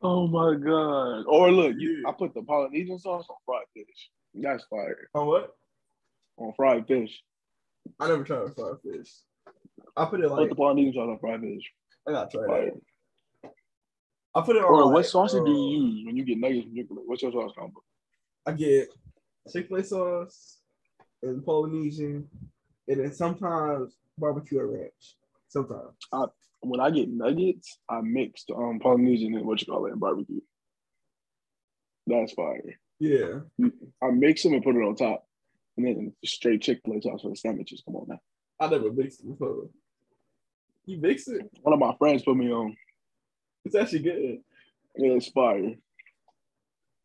[0.00, 1.24] Oh my god!
[1.26, 4.10] Or look, you, I put the Polynesian sauce on fried fish.
[4.34, 5.56] That's fire On what?
[6.36, 7.20] on fried fish.
[7.98, 9.08] I never tried fried fish.
[9.96, 11.72] I put it Put like the Polynesian sauce on fried fish.
[12.06, 12.70] I gotta try Fire.
[13.42, 13.50] that.
[14.34, 14.72] I put it on.
[14.72, 16.98] Or like, what sauce do uh, you use when you get nuggets from Chick Fil
[16.98, 17.00] A?
[17.00, 17.82] What's your sauce combo?
[18.46, 18.88] I get
[19.52, 20.58] Chick Fil A sauce
[21.22, 22.28] and Polynesian,
[22.86, 25.16] and then sometimes barbecue and ranch.
[25.48, 25.94] Sometimes.
[26.60, 30.40] when I get nuggets, I mix um, Polynesian and what you call it and barbecue.
[32.06, 32.78] That's fire.
[32.98, 33.40] Yeah.
[34.02, 35.26] I mix them and put it on top,
[35.76, 37.82] and then straight Chick Fil A sauce for the sandwiches.
[37.84, 38.20] Come on now.
[38.60, 39.68] I never mixed it before.
[40.86, 41.42] You mix it?
[41.62, 42.76] One of my friends put me on.
[43.64, 44.38] It's actually good.
[44.96, 45.74] Yeah, It's fire.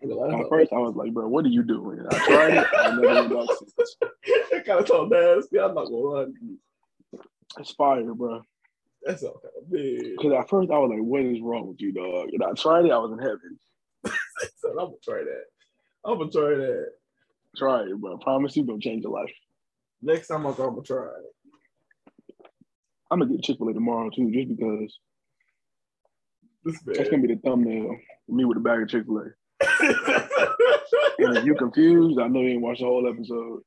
[0.02, 2.68] I At first, I was like, "Bro, what are you doing?" I tried it.
[2.78, 3.96] I never went back since.
[4.52, 5.60] It kind of sounds nasty.
[5.60, 6.58] I'm not gonna lie to you.
[7.58, 8.42] It's fire, bro.
[9.04, 9.36] That's of
[9.70, 10.16] big.
[10.18, 12.86] Because at first, I was like, "What is wrong with you, dog?" And I tried
[12.86, 12.92] it.
[12.92, 13.60] I was in heaven.
[14.58, 15.44] So I'm gonna try that.
[16.06, 16.88] I'm gonna try that.
[17.58, 18.16] Try it, bro.
[18.16, 19.32] I promise you, gonna change your life.
[20.02, 22.36] Next time I'm gonna try it.
[23.12, 25.00] I'm gonna get Chick Fil A tomorrow too, just because
[26.64, 27.98] This that's gonna be the thumbnail.
[28.30, 30.30] Me with a bag of Chick Fil A.
[31.20, 33.62] And if you confused, I know you ain't watched the whole episode.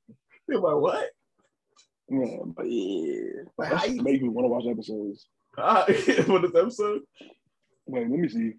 [0.49, 1.09] You're like, what?
[2.09, 5.27] Yeah, but yeah, Like, how you- make me want to watch episodes.
[5.59, 5.85] Ah,
[6.27, 7.03] for this episode?
[7.87, 8.53] Wait, let me see.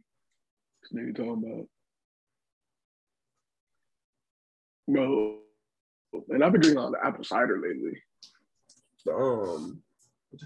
[0.81, 1.67] This nigga talking about.
[4.87, 5.37] No,
[6.29, 7.99] and I've been drinking a lot of apple cider lately.
[9.05, 9.81] The um,
[10.31, 10.41] what?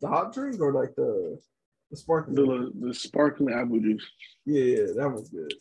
[0.00, 1.38] The hot drink or like the
[1.90, 2.34] the sparkling?
[2.34, 4.04] The the sparkling apple juice.
[4.44, 5.54] yeah, yeah, that one's good.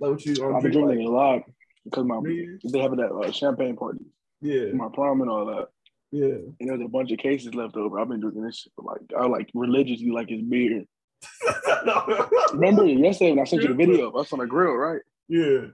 [0.00, 1.42] Like what you um, I've been drinking it a lot
[1.84, 2.20] because my
[2.64, 4.00] they have it at uh, champagne party,
[4.40, 5.68] Yeah, my prom and all that.
[6.10, 6.34] yeah.
[6.60, 7.98] And there's a bunch of cases left over.
[7.98, 10.84] I've been drinking this shit for like I like religiously like it's beer.
[12.52, 15.00] Remember yesterday when I sent you the video of us on the grill, right?
[15.28, 15.66] Yeah.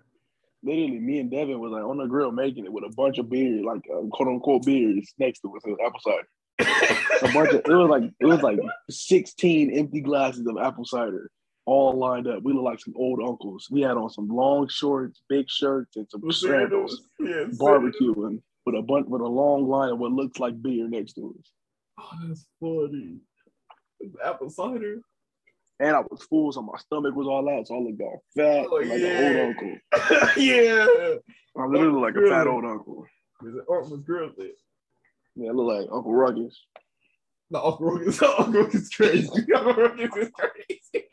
[0.63, 3.31] Literally, me and Devin was like on the grill making it with a bunch of
[3.31, 5.63] beer, like uh, quote unquote beers next to us.
[5.65, 6.27] It was apple cider.
[7.23, 8.59] A bunch of it was like it was like
[8.91, 11.31] 16 empty glasses of apple cider
[11.67, 12.43] all lined up.
[12.43, 13.69] We look like some old uncles.
[13.71, 18.83] We had on some long shorts, big shirts, and some sandals, Yeah, barbecuing with a
[18.83, 21.51] bunch with a long line of what looks like beer next to us.
[21.99, 23.21] Oh, that's funny.
[24.23, 25.01] Apple cider.
[25.79, 28.67] And I was full, so my stomach was all out, so I looked all fat,
[28.71, 29.07] Oh, like yeah.
[29.09, 29.79] an old uncle.
[30.43, 30.87] yeah.
[31.59, 33.07] I literally like a fat old uncle.
[33.47, 34.57] Is it grilled it?
[35.37, 36.59] Yeah, I look like Uncle Ruckus.
[37.51, 38.23] No, Uncle Ruckus.
[38.39, 39.29] Uncle Ruckus is crazy.
[39.55, 41.07] Uncle Ruckus is crazy.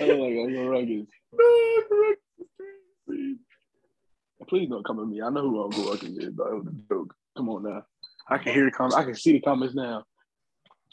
[0.00, 1.06] I look like Uncle Ruckus.
[1.32, 2.46] No, Uncle Ruckus is
[3.06, 3.38] crazy.
[4.46, 5.20] Please don't come at me.
[5.20, 7.14] I know who Uncle Ruckus is, but it was a joke.
[7.36, 7.82] Come on now.
[8.28, 8.96] I can hear the comments.
[8.96, 10.04] I can see the comments now.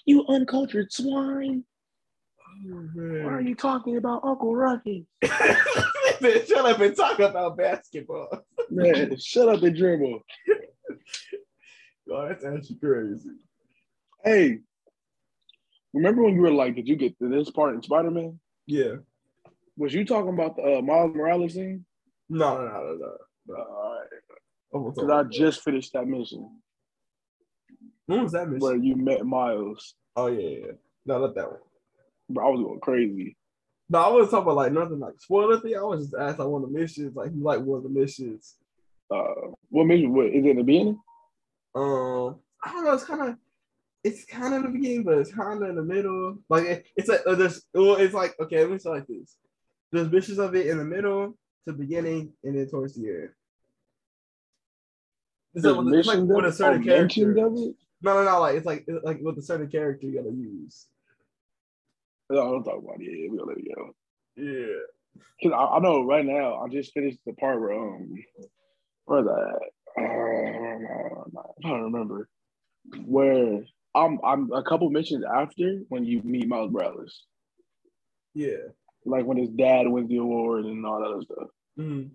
[0.05, 1.63] You uncultured swine.
[2.71, 4.55] Oh, Why are you talking about Uncle?
[4.55, 5.05] Man,
[6.47, 8.45] Shut up and talk about basketball.
[8.69, 10.21] Man, shut up and dribble.
[12.11, 13.29] Oh, that's actually crazy.
[14.23, 14.59] Hey,
[15.93, 18.39] remember when you were like, did you get to this part in Spider Man?
[18.67, 18.95] Yeah.
[19.77, 21.85] Was you talking about the uh, Miles Morales scene?
[22.29, 23.13] No, no, no, no,
[23.47, 23.55] no.
[23.55, 24.07] All right.
[24.73, 26.49] I'm gonna talk Because I just finished that mission
[28.07, 28.59] When was that mission?
[28.59, 29.95] where you met Miles.
[30.15, 30.71] Oh yeah, yeah.
[31.05, 31.59] No, not that one.
[32.29, 33.37] Bro, I was going crazy.
[33.89, 35.75] No, I wasn't talking about like nothing like spoiler thing.
[35.77, 37.89] I was just asking like one of the missions, like you like one of the
[37.89, 38.55] missions
[39.11, 40.13] Uh, what mission?
[40.13, 40.99] What is it in the beginning?
[41.75, 42.93] Um, I don't know.
[42.93, 43.35] It's kind of,
[44.03, 46.37] it's kind of the beginning, but it's kind of in the middle.
[46.49, 49.37] Like it, it's like uh, there's, well, it's like okay, let me start like this.
[49.91, 53.29] There's missions of it in the middle to the beginning, and then towards the end.
[55.53, 57.25] It's There's like, with- it's like with a certain character.
[57.27, 57.75] mentions of it?
[58.01, 58.39] No, no, no.
[58.41, 60.85] Like it's like it's like with a certain character you gotta use.
[62.29, 63.03] No, don't talk about it.
[63.09, 63.95] Yeah, we'll let it go.
[64.35, 65.21] Yeah.
[65.41, 68.13] Cause I, I know right now I just finished the part where um
[69.05, 69.59] where's that?
[69.97, 72.27] Uh, I don't remember
[73.05, 73.63] where
[73.95, 77.23] I'm I'm a couple missions after when you meet Miles Morales,
[78.33, 78.57] Yeah.
[79.05, 81.47] like when his dad wins the award and all that other stuff.
[81.79, 82.11] Mm.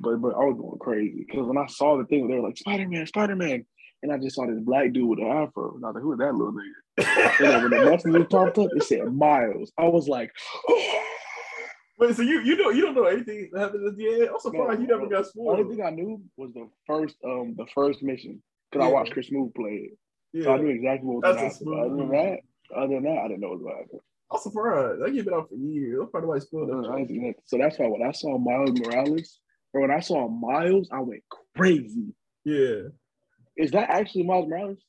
[0.00, 2.58] But but I was going crazy because when I saw the thing, they were like
[2.58, 3.64] Spider Man, Spider Man,
[4.02, 6.12] and I just saw this black dude with an afro, and I was like, who
[6.12, 6.82] is that little nigga?
[7.40, 9.72] And then when the message popped up, it said Miles.
[9.78, 10.30] I was like,
[11.98, 14.28] Wait, so you you know you don't know anything that happened at the end?
[14.30, 15.58] I'm surprised you never got spoiled.
[15.58, 19.12] The only thing I knew was the first um the first mission because I watched
[19.12, 19.92] Chris Move play
[20.34, 21.78] it, so I knew exactly what was going to happen.
[21.78, 22.38] Other than that,
[22.76, 24.00] other than that, I didn't know what was going to happen.
[24.32, 25.00] I'm surprised.
[25.02, 26.00] That game been out for years.
[26.02, 27.06] I'm probably why Uh, it.
[27.08, 29.40] didn't think that- So that's why when I saw Miles Morales,
[29.72, 31.22] or when I saw Miles, I went
[31.56, 32.12] crazy.
[32.44, 32.88] Yeah.
[33.56, 34.82] Is that actually Miles Morales?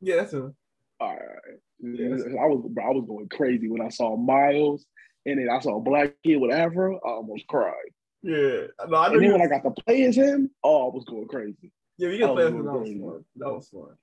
[0.00, 0.52] Yeah, that's a
[1.00, 1.58] All right.
[1.80, 2.22] Yes.
[2.26, 4.86] I was bro, I was going crazy when I saw Miles,
[5.26, 6.96] and then I saw a black kid with afro.
[6.96, 7.74] I almost cried.
[8.22, 8.66] yeah.
[8.88, 11.04] No, I And then you when I got to play as him, oh, I was
[11.04, 11.70] going crazy.
[11.98, 12.64] Yeah, we got I play with him.
[12.66, 13.24] That was fun.
[13.36, 13.96] That was fun.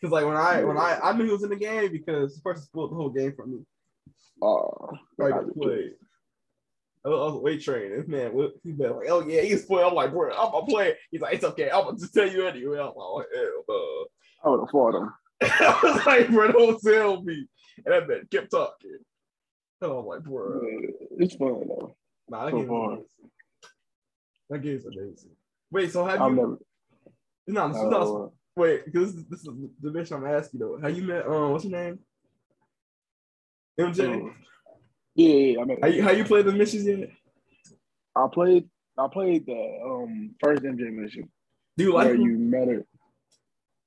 [0.00, 2.42] Cause like when I when I I knew he was in the game because the
[2.42, 3.60] person spoiled the whole game for me.
[4.40, 5.60] Oh, Right I to did too.
[5.60, 5.90] play.
[7.04, 8.04] I was, I was weight training.
[8.06, 9.88] Man, what, he been like, oh yeah, he's spoiled.
[9.90, 10.94] I'm like, bro, I'm gonna play.
[11.10, 11.70] He's like, it's okay.
[11.70, 12.78] I'm gonna just tell you anyway.
[12.78, 14.06] I'm like, oh, hell no.
[14.44, 15.12] I would have fought him.
[15.42, 17.46] I was like, bro, don't tell me.
[17.84, 18.98] And that man kept talking.
[19.80, 20.60] And I'm like, bro,
[21.18, 21.96] It's fun though.
[22.28, 23.04] nah, that so game's amazing.
[24.50, 25.30] That game's amazing.
[25.70, 26.36] Wait, so have I've you?
[26.36, 26.58] never.
[27.46, 28.28] no, is Uh,
[28.58, 29.48] wait, because this, this is
[29.80, 30.78] the mission I'm asking though.
[30.80, 31.26] How you met?
[31.26, 31.98] Um, what's your name?
[33.78, 34.32] MJ.
[35.14, 35.60] yeah, yeah.
[35.60, 37.10] I mean, How you, how you played the missions yet?
[38.16, 38.68] I played.
[38.98, 41.30] I played the um first MJ mission
[41.76, 42.22] Do you like where him?
[42.22, 42.84] you met her.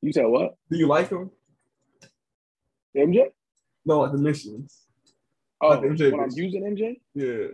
[0.01, 0.55] You said what?
[0.72, 1.30] Do you like him?
[2.95, 3.26] MJ?
[3.86, 4.88] No, like the missions.
[5.61, 7.47] Oh, Like the MJ when I'm using MJ, Yeah.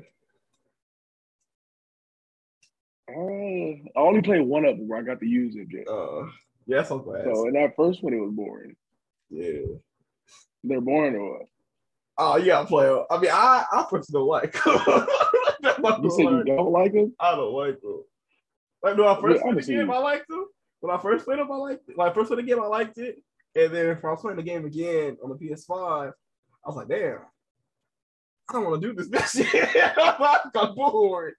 [3.09, 5.84] uh, I only played one of them where I got to use MJ.
[5.88, 6.30] Uh,
[6.68, 7.24] yeah, that's so glad.
[7.24, 8.76] So in that first one, it was boring.
[9.30, 9.61] yeah.
[10.63, 11.47] They're boring or what?
[12.20, 13.03] Oh, yeah, player.
[13.11, 15.07] I mean, I I personally don't like him.
[15.61, 17.13] That's my You said you don't like them?
[17.20, 18.03] I don't like him.
[18.84, 20.45] Like when I first Yeah, played the game, I liked him.
[20.80, 21.97] When I first played them, I liked it.
[21.97, 23.18] When I first played the game, I liked it.
[23.55, 26.88] And then if I was playing the game again on the PS5, I was like,
[26.89, 27.20] damn,
[28.49, 29.47] I don't want to do this mission.
[29.53, 31.34] I got bored.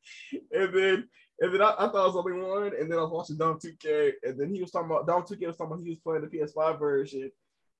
[0.52, 1.08] And then
[1.40, 2.72] and then I, I thought I was only one.
[2.78, 4.12] And then I was watching Dom 2K.
[4.24, 6.28] And then he was talking about Dom 2K was talking about he was playing the
[6.28, 7.30] PS5 version.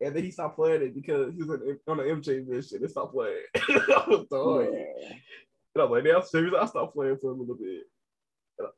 [0.01, 2.91] And then he stopped playing it because he was on, on the MJ mission and
[2.91, 3.43] stopped playing.
[3.57, 4.73] I was done.
[4.73, 5.13] Yeah.
[5.75, 6.55] And I was like, damn, serious.
[6.59, 7.83] I stopped playing for a little bit.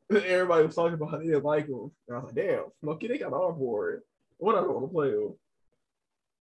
[0.09, 1.91] And everybody was talking about how they didn't like him.
[2.09, 4.03] And I was like, damn, okay, they got on board.
[4.39, 5.35] What I don't want to play him.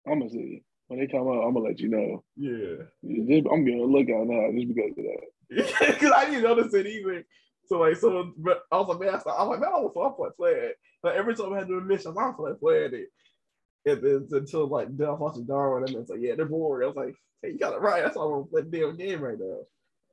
[0.07, 1.43] I'm gonna see when they come out.
[1.43, 2.23] I'm gonna let you know.
[2.35, 2.85] Yeah.
[3.03, 5.29] I'm gonna look out now just because of that.
[5.79, 7.25] Because I didn't notice it either.
[7.69, 9.93] So like someone, but I was like, man, I, I was like, man, I don't
[9.93, 10.75] feel like playing it.
[11.03, 13.09] Like every time I had to do a mission, I feel like playing it.
[13.85, 16.45] And then until like then I was watching Darwin, and then it's like, yeah, they're
[16.45, 16.83] bored.
[16.83, 18.03] I was like, hey, you got it right.
[18.03, 19.59] That's why I want to play the damn game right now.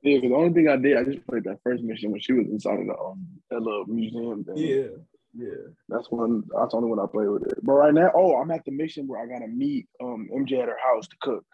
[0.03, 2.33] Yeah, because the only thing I did, I just played that first mission when she
[2.33, 4.57] was inside of the um that little museum thing.
[4.57, 4.87] Yeah,
[5.35, 5.71] yeah.
[5.89, 6.43] That's one.
[6.55, 7.57] That's the only one I played with it.
[7.63, 10.69] But right now, oh, I'm at the mission where I gotta meet um MJ at
[10.69, 11.45] her house to cook,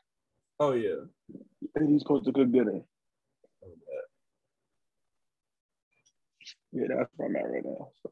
[0.59, 1.05] Oh yeah.
[1.75, 2.81] and he's supposed to cook dinner.
[6.73, 7.89] Yeah, that's where I'm at right now.
[8.01, 8.11] So.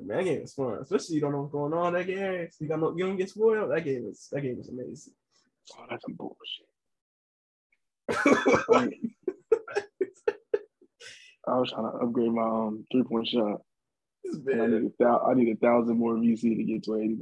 [0.00, 2.48] Man, that game is fun, especially you don't know what's going on that game.
[2.50, 3.70] So you got no, you don't get spoiled.
[3.70, 5.12] That game is that game is amazing.
[5.78, 6.66] Oh, that's some bullshit.
[11.46, 13.60] I was trying to upgrade my um three point shot.
[14.26, 17.18] I need a thou- I need a thousand more VC to get to 89.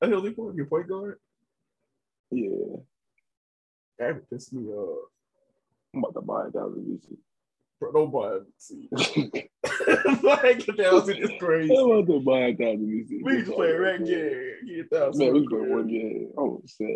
[0.00, 1.18] That Hilly point, your point guard,
[2.30, 2.76] Yeah,
[3.98, 5.08] that pissed me off.
[5.94, 7.16] I'm about to buy a thousand VC.
[7.80, 8.42] Bro, don't buy it.
[8.58, 8.88] See,
[10.22, 11.74] like a thousand is crazy.
[11.74, 13.06] I'm about to buy a thousand.
[13.24, 14.52] We just play a red game.
[14.66, 15.24] Get a thousand.
[15.24, 16.30] Man, we play one game.
[16.36, 16.88] Oh, sad.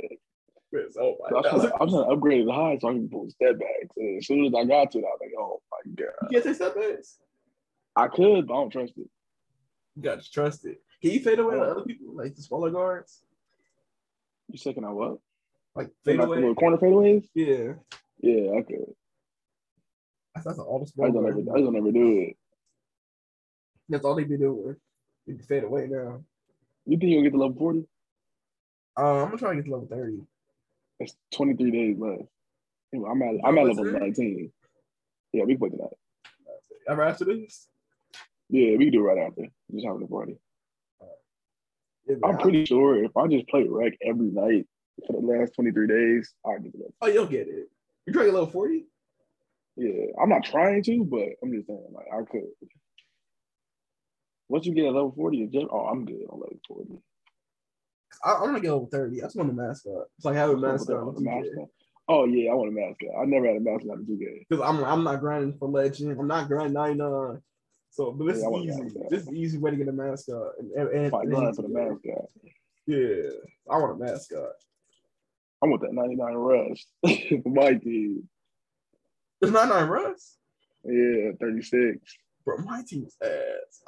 [0.77, 2.89] Oh So I my was trying to, I was trying to upgrade the high so
[2.89, 3.97] I can pull step backs.
[3.97, 6.31] And as soon as I got to it, I was like, oh my You god.
[6.33, 7.19] can't take step backs.
[7.97, 9.09] I could, but I don't trust it.
[9.97, 10.83] You got to trust it.
[11.01, 13.23] Can you fade away to other people like the smaller guards?
[14.51, 15.19] You second I what?
[15.77, 16.53] Like fade away.
[16.55, 17.27] corner fadeaways?
[17.35, 17.75] Yeah,
[18.21, 18.95] Yeah, I could.
[20.35, 22.37] That's, that's all the I don't ever, I don't ever do it.
[23.89, 24.77] That's all they be doing.
[25.27, 26.23] They fade away now.
[26.87, 27.87] You think you'll get to level 40?
[28.97, 30.23] Uh, I'm gonna try to get to level 30.
[31.01, 32.23] It's 23 days left.
[32.95, 34.53] I'm at I'm at level 19.
[35.33, 35.93] Yeah, we can play tonight.
[36.89, 37.67] Ever after this?
[38.51, 39.47] Yeah, we can do it right after.
[39.73, 40.37] Just having a party.
[42.07, 44.67] Yeah, I'm pretty sure if I just play rec every night
[45.07, 46.95] for the last 23 days, I'll get to level.
[47.01, 47.71] Oh, you'll get it.
[48.07, 48.85] You're trying to get level 40?
[49.77, 52.45] Yeah, I'm not trying to, but I'm just saying, like, I could.
[54.49, 56.99] Once you get at level 40, it's just, oh, I'm good on level 40.
[58.25, 59.21] I, I'm gonna get level 30.
[59.21, 60.07] I just want a mascot.
[60.17, 61.25] It's like having a mascot on The 2K.
[61.25, 61.69] mascot.
[62.07, 63.09] Oh, yeah, I want a mascot.
[63.21, 64.47] I never had a mascot in 2K.
[64.49, 66.19] Because I'm I'm not grinding for legend.
[66.19, 67.41] I'm not grinding 99.
[67.91, 68.99] So, but this Yeah, a is easy.
[69.09, 70.53] This is an easy way to get a mascot.
[70.59, 72.29] And, and, and, and for the mascot,
[72.87, 73.31] Yeah,
[73.71, 74.53] I want a mascot.
[75.63, 76.87] I want that 99 rush
[77.47, 78.29] my team.
[79.45, 80.37] It's not nine Russ.
[80.85, 81.99] Yeah, 36.
[82.45, 83.31] Bro, my team's ass.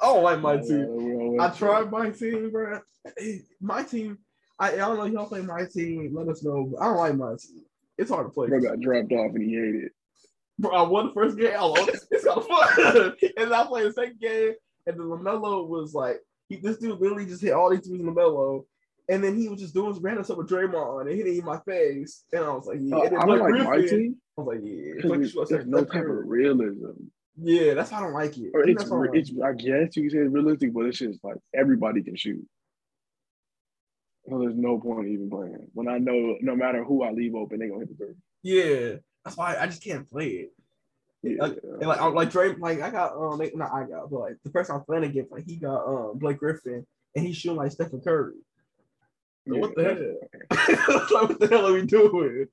[0.01, 1.37] I don't like my Yeah, team.
[1.39, 2.79] I tried my team, bro.
[3.61, 4.17] My team.
[4.59, 6.15] I, I don't know if y'all play my team.
[6.15, 6.71] Let us know.
[6.71, 7.63] But I don't like my team.
[7.97, 8.47] It's hard to play.
[8.47, 9.91] Bro got dropped off and he hated.
[10.59, 11.53] Bro, I won the first game.
[11.55, 11.91] I lost.
[12.11, 13.13] It's kind of fun.
[13.37, 14.53] and I played the second game,
[14.87, 16.17] and then LaMelo was like,
[16.49, 18.65] he, this dude literally just hit all these threes in LaMelo.
[19.09, 22.23] And then he was just doing random stuff with Draymond and hitting in my face.
[22.33, 22.95] And I was like, yeah.
[22.95, 24.93] Uh, I don't like my team I was like, yeah.
[24.95, 26.91] It's like there's, you should there's have no type of realism.
[27.39, 28.51] Yeah, that's why I don't like it.
[28.53, 29.49] Or I it's, I it's, like.
[29.49, 32.45] I guess you can say it's realistic, but it's just like everybody can shoot.
[34.29, 35.67] So there's no point even playing.
[35.73, 38.15] When I know no matter who I leave open, they gonna hit the three.
[38.43, 40.53] Yeah, that's why I just can't play it.
[41.23, 44.09] Yeah, Like, And like, I'm like Dray, like I got um, like, not I got,
[44.09, 46.85] but like the person I'm playing against, like he got um Blake Griffin,
[47.15, 48.33] and he's shooting like Stephen Curry.
[49.47, 51.07] What the hell?
[51.11, 52.47] like, what the hell are we doing?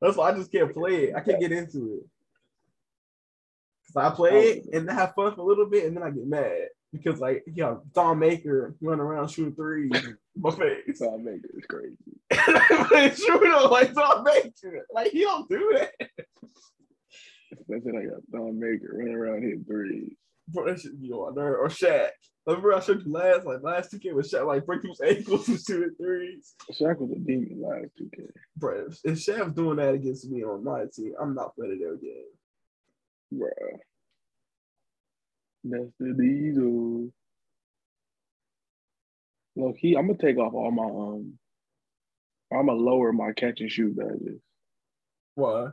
[0.00, 1.14] That's why I just can't play it.
[1.14, 2.06] I can't get into it.
[3.86, 4.76] Cause I play it oh.
[4.76, 7.42] and I have fun for a little bit, and then I get mad because like
[7.46, 9.90] you know Thon Maker running around shooting threes
[10.36, 10.98] my face.
[10.98, 11.50] So I make it.
[11.54, 11.96] It's crazy.
[12.30, 15.92] but shooting on like Thon Maker, like he don't do that.
[17.68, 17.94] That's it.
[17.94, 20.16] I got Thon Maker running around hitting threes.
[20.52, 22.10] Bro, that should be on there or Shaq.
[22.46, 25.48] Remember I showed you last like last two game with Shaq like break people's ankles
[25.48, 26.54] and shooting threes.
[26.72, 28.26] Shaq was a demon last 2K.
[28.56, 31.94] Bro, if, if Shaq's doing that against me on my team, I'm not playing it
[31.94, 32.24] again.
[33.32, 33.78] Bruh.
[35.64, 37.12] That's the diesel.
[39.54, 41.38] Look, he I'm gonna take off all my um
[42.52, 44.40] I'm gonna lower my catch and shoot badges
[45.34, 45.68] Why?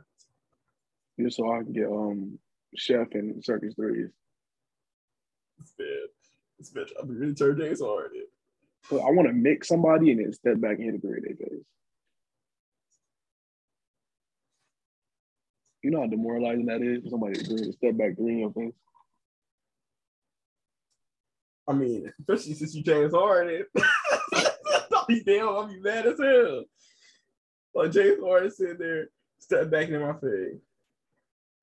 [1.18, 2.38] just so I can get um
[2.76, 4.10] chef and circus threes.
[5.60, 5.86] It's bad.
[6.58, 6.86] It's bad.
[6.98, 8.22] I've been really turned days already.
[8.88, 11.36] So I want to mix somebody and then step back and hit a three their
[11.36, 11.64] face.
[15.82, 18.74] You know how demoralizing that is for somebody to step back three in your face.
[21.68, 23.64] I mean, especially since you James Harden.
[24.92, 26.64] I'll be damn, I'll be mad as hell.
[27.74, 29.08] Like James Harden sitting there,
[29.38, 30.60] step back in my face.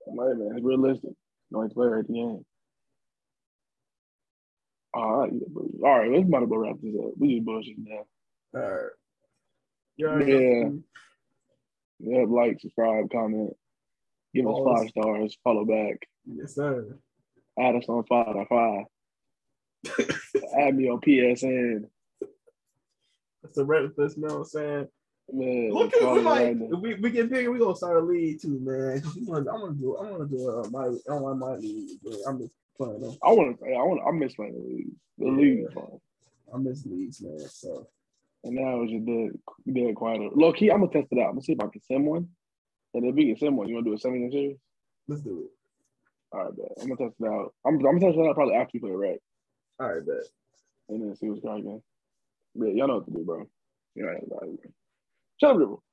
[0.07, 1.11] Like, man, it's realistic.
[1.51, 2.45] No one player at the end.
[4.97, 5.31] All right,
[5.83, 7.11] all right, let's about to go wrap this up.
[7.19, 8.05] We just bullshit now.
[8.55, 8.89] All right.
[9.95, 10.07] Yeah.
[10.17, 10.83] know.
[11.99, 13.55] Yeah, like, subscribe, comment,
[14.33, 14.81] give us Follow us.
[14.81, 16.97] five stars, follow back, Yes, sir.
[17.59, 18.85] add us on five out five.
[20.59, 21.85] add me on PSN.
[23.43, 24.87] That's the Reddit list, you know what I'm saying?
[25.31, 28.41] Man, Look at we right if we, we get bigger, we gonna start a league
[28.41, 29.03] too, man.
[29.29, 31.89] I'm gonna do I'm gonna do uh, my I don't want my league,
[32.27, 33.17] I'm just them.
[33.23, 33.65] I want to.
[33.65, 34.01] I want.
[34.07, 34.87] I miss playing the league.
[35.17, 35.31] The Yeah.
[35.31, 35.99] league is fun.
[36.53, 37.39] I miss leagues, man.
[37.39, 37.87] So
[38.43, 39.31] And now it's just dead,
[39.73, 40.37] dead quiet.
[40.37, 41.27] Low key, I'm gonna test it out.
[41.29, 42.29] I'm gonna see if I can send one.
[42.93, 44.57] And if we can send one, you wanna do a seven game series?
[45.07, 45.51] let's do it.
[46.31, 46.71] All right, bet.
[46.81, 47.53] I'm gonna test it out.
[47.65, 49.19] I'm, I'm gonna test it out probably after you play rec,
[49.79, 50.23] All right, bet.
[50.89, 51.81] and then see what's going on.
[52.55, 53.47] Yeah, y'all know what to do, bro.
[53.95, 54.23] Yeah, right.
[55.39, 55.83] Shut up, Dribble.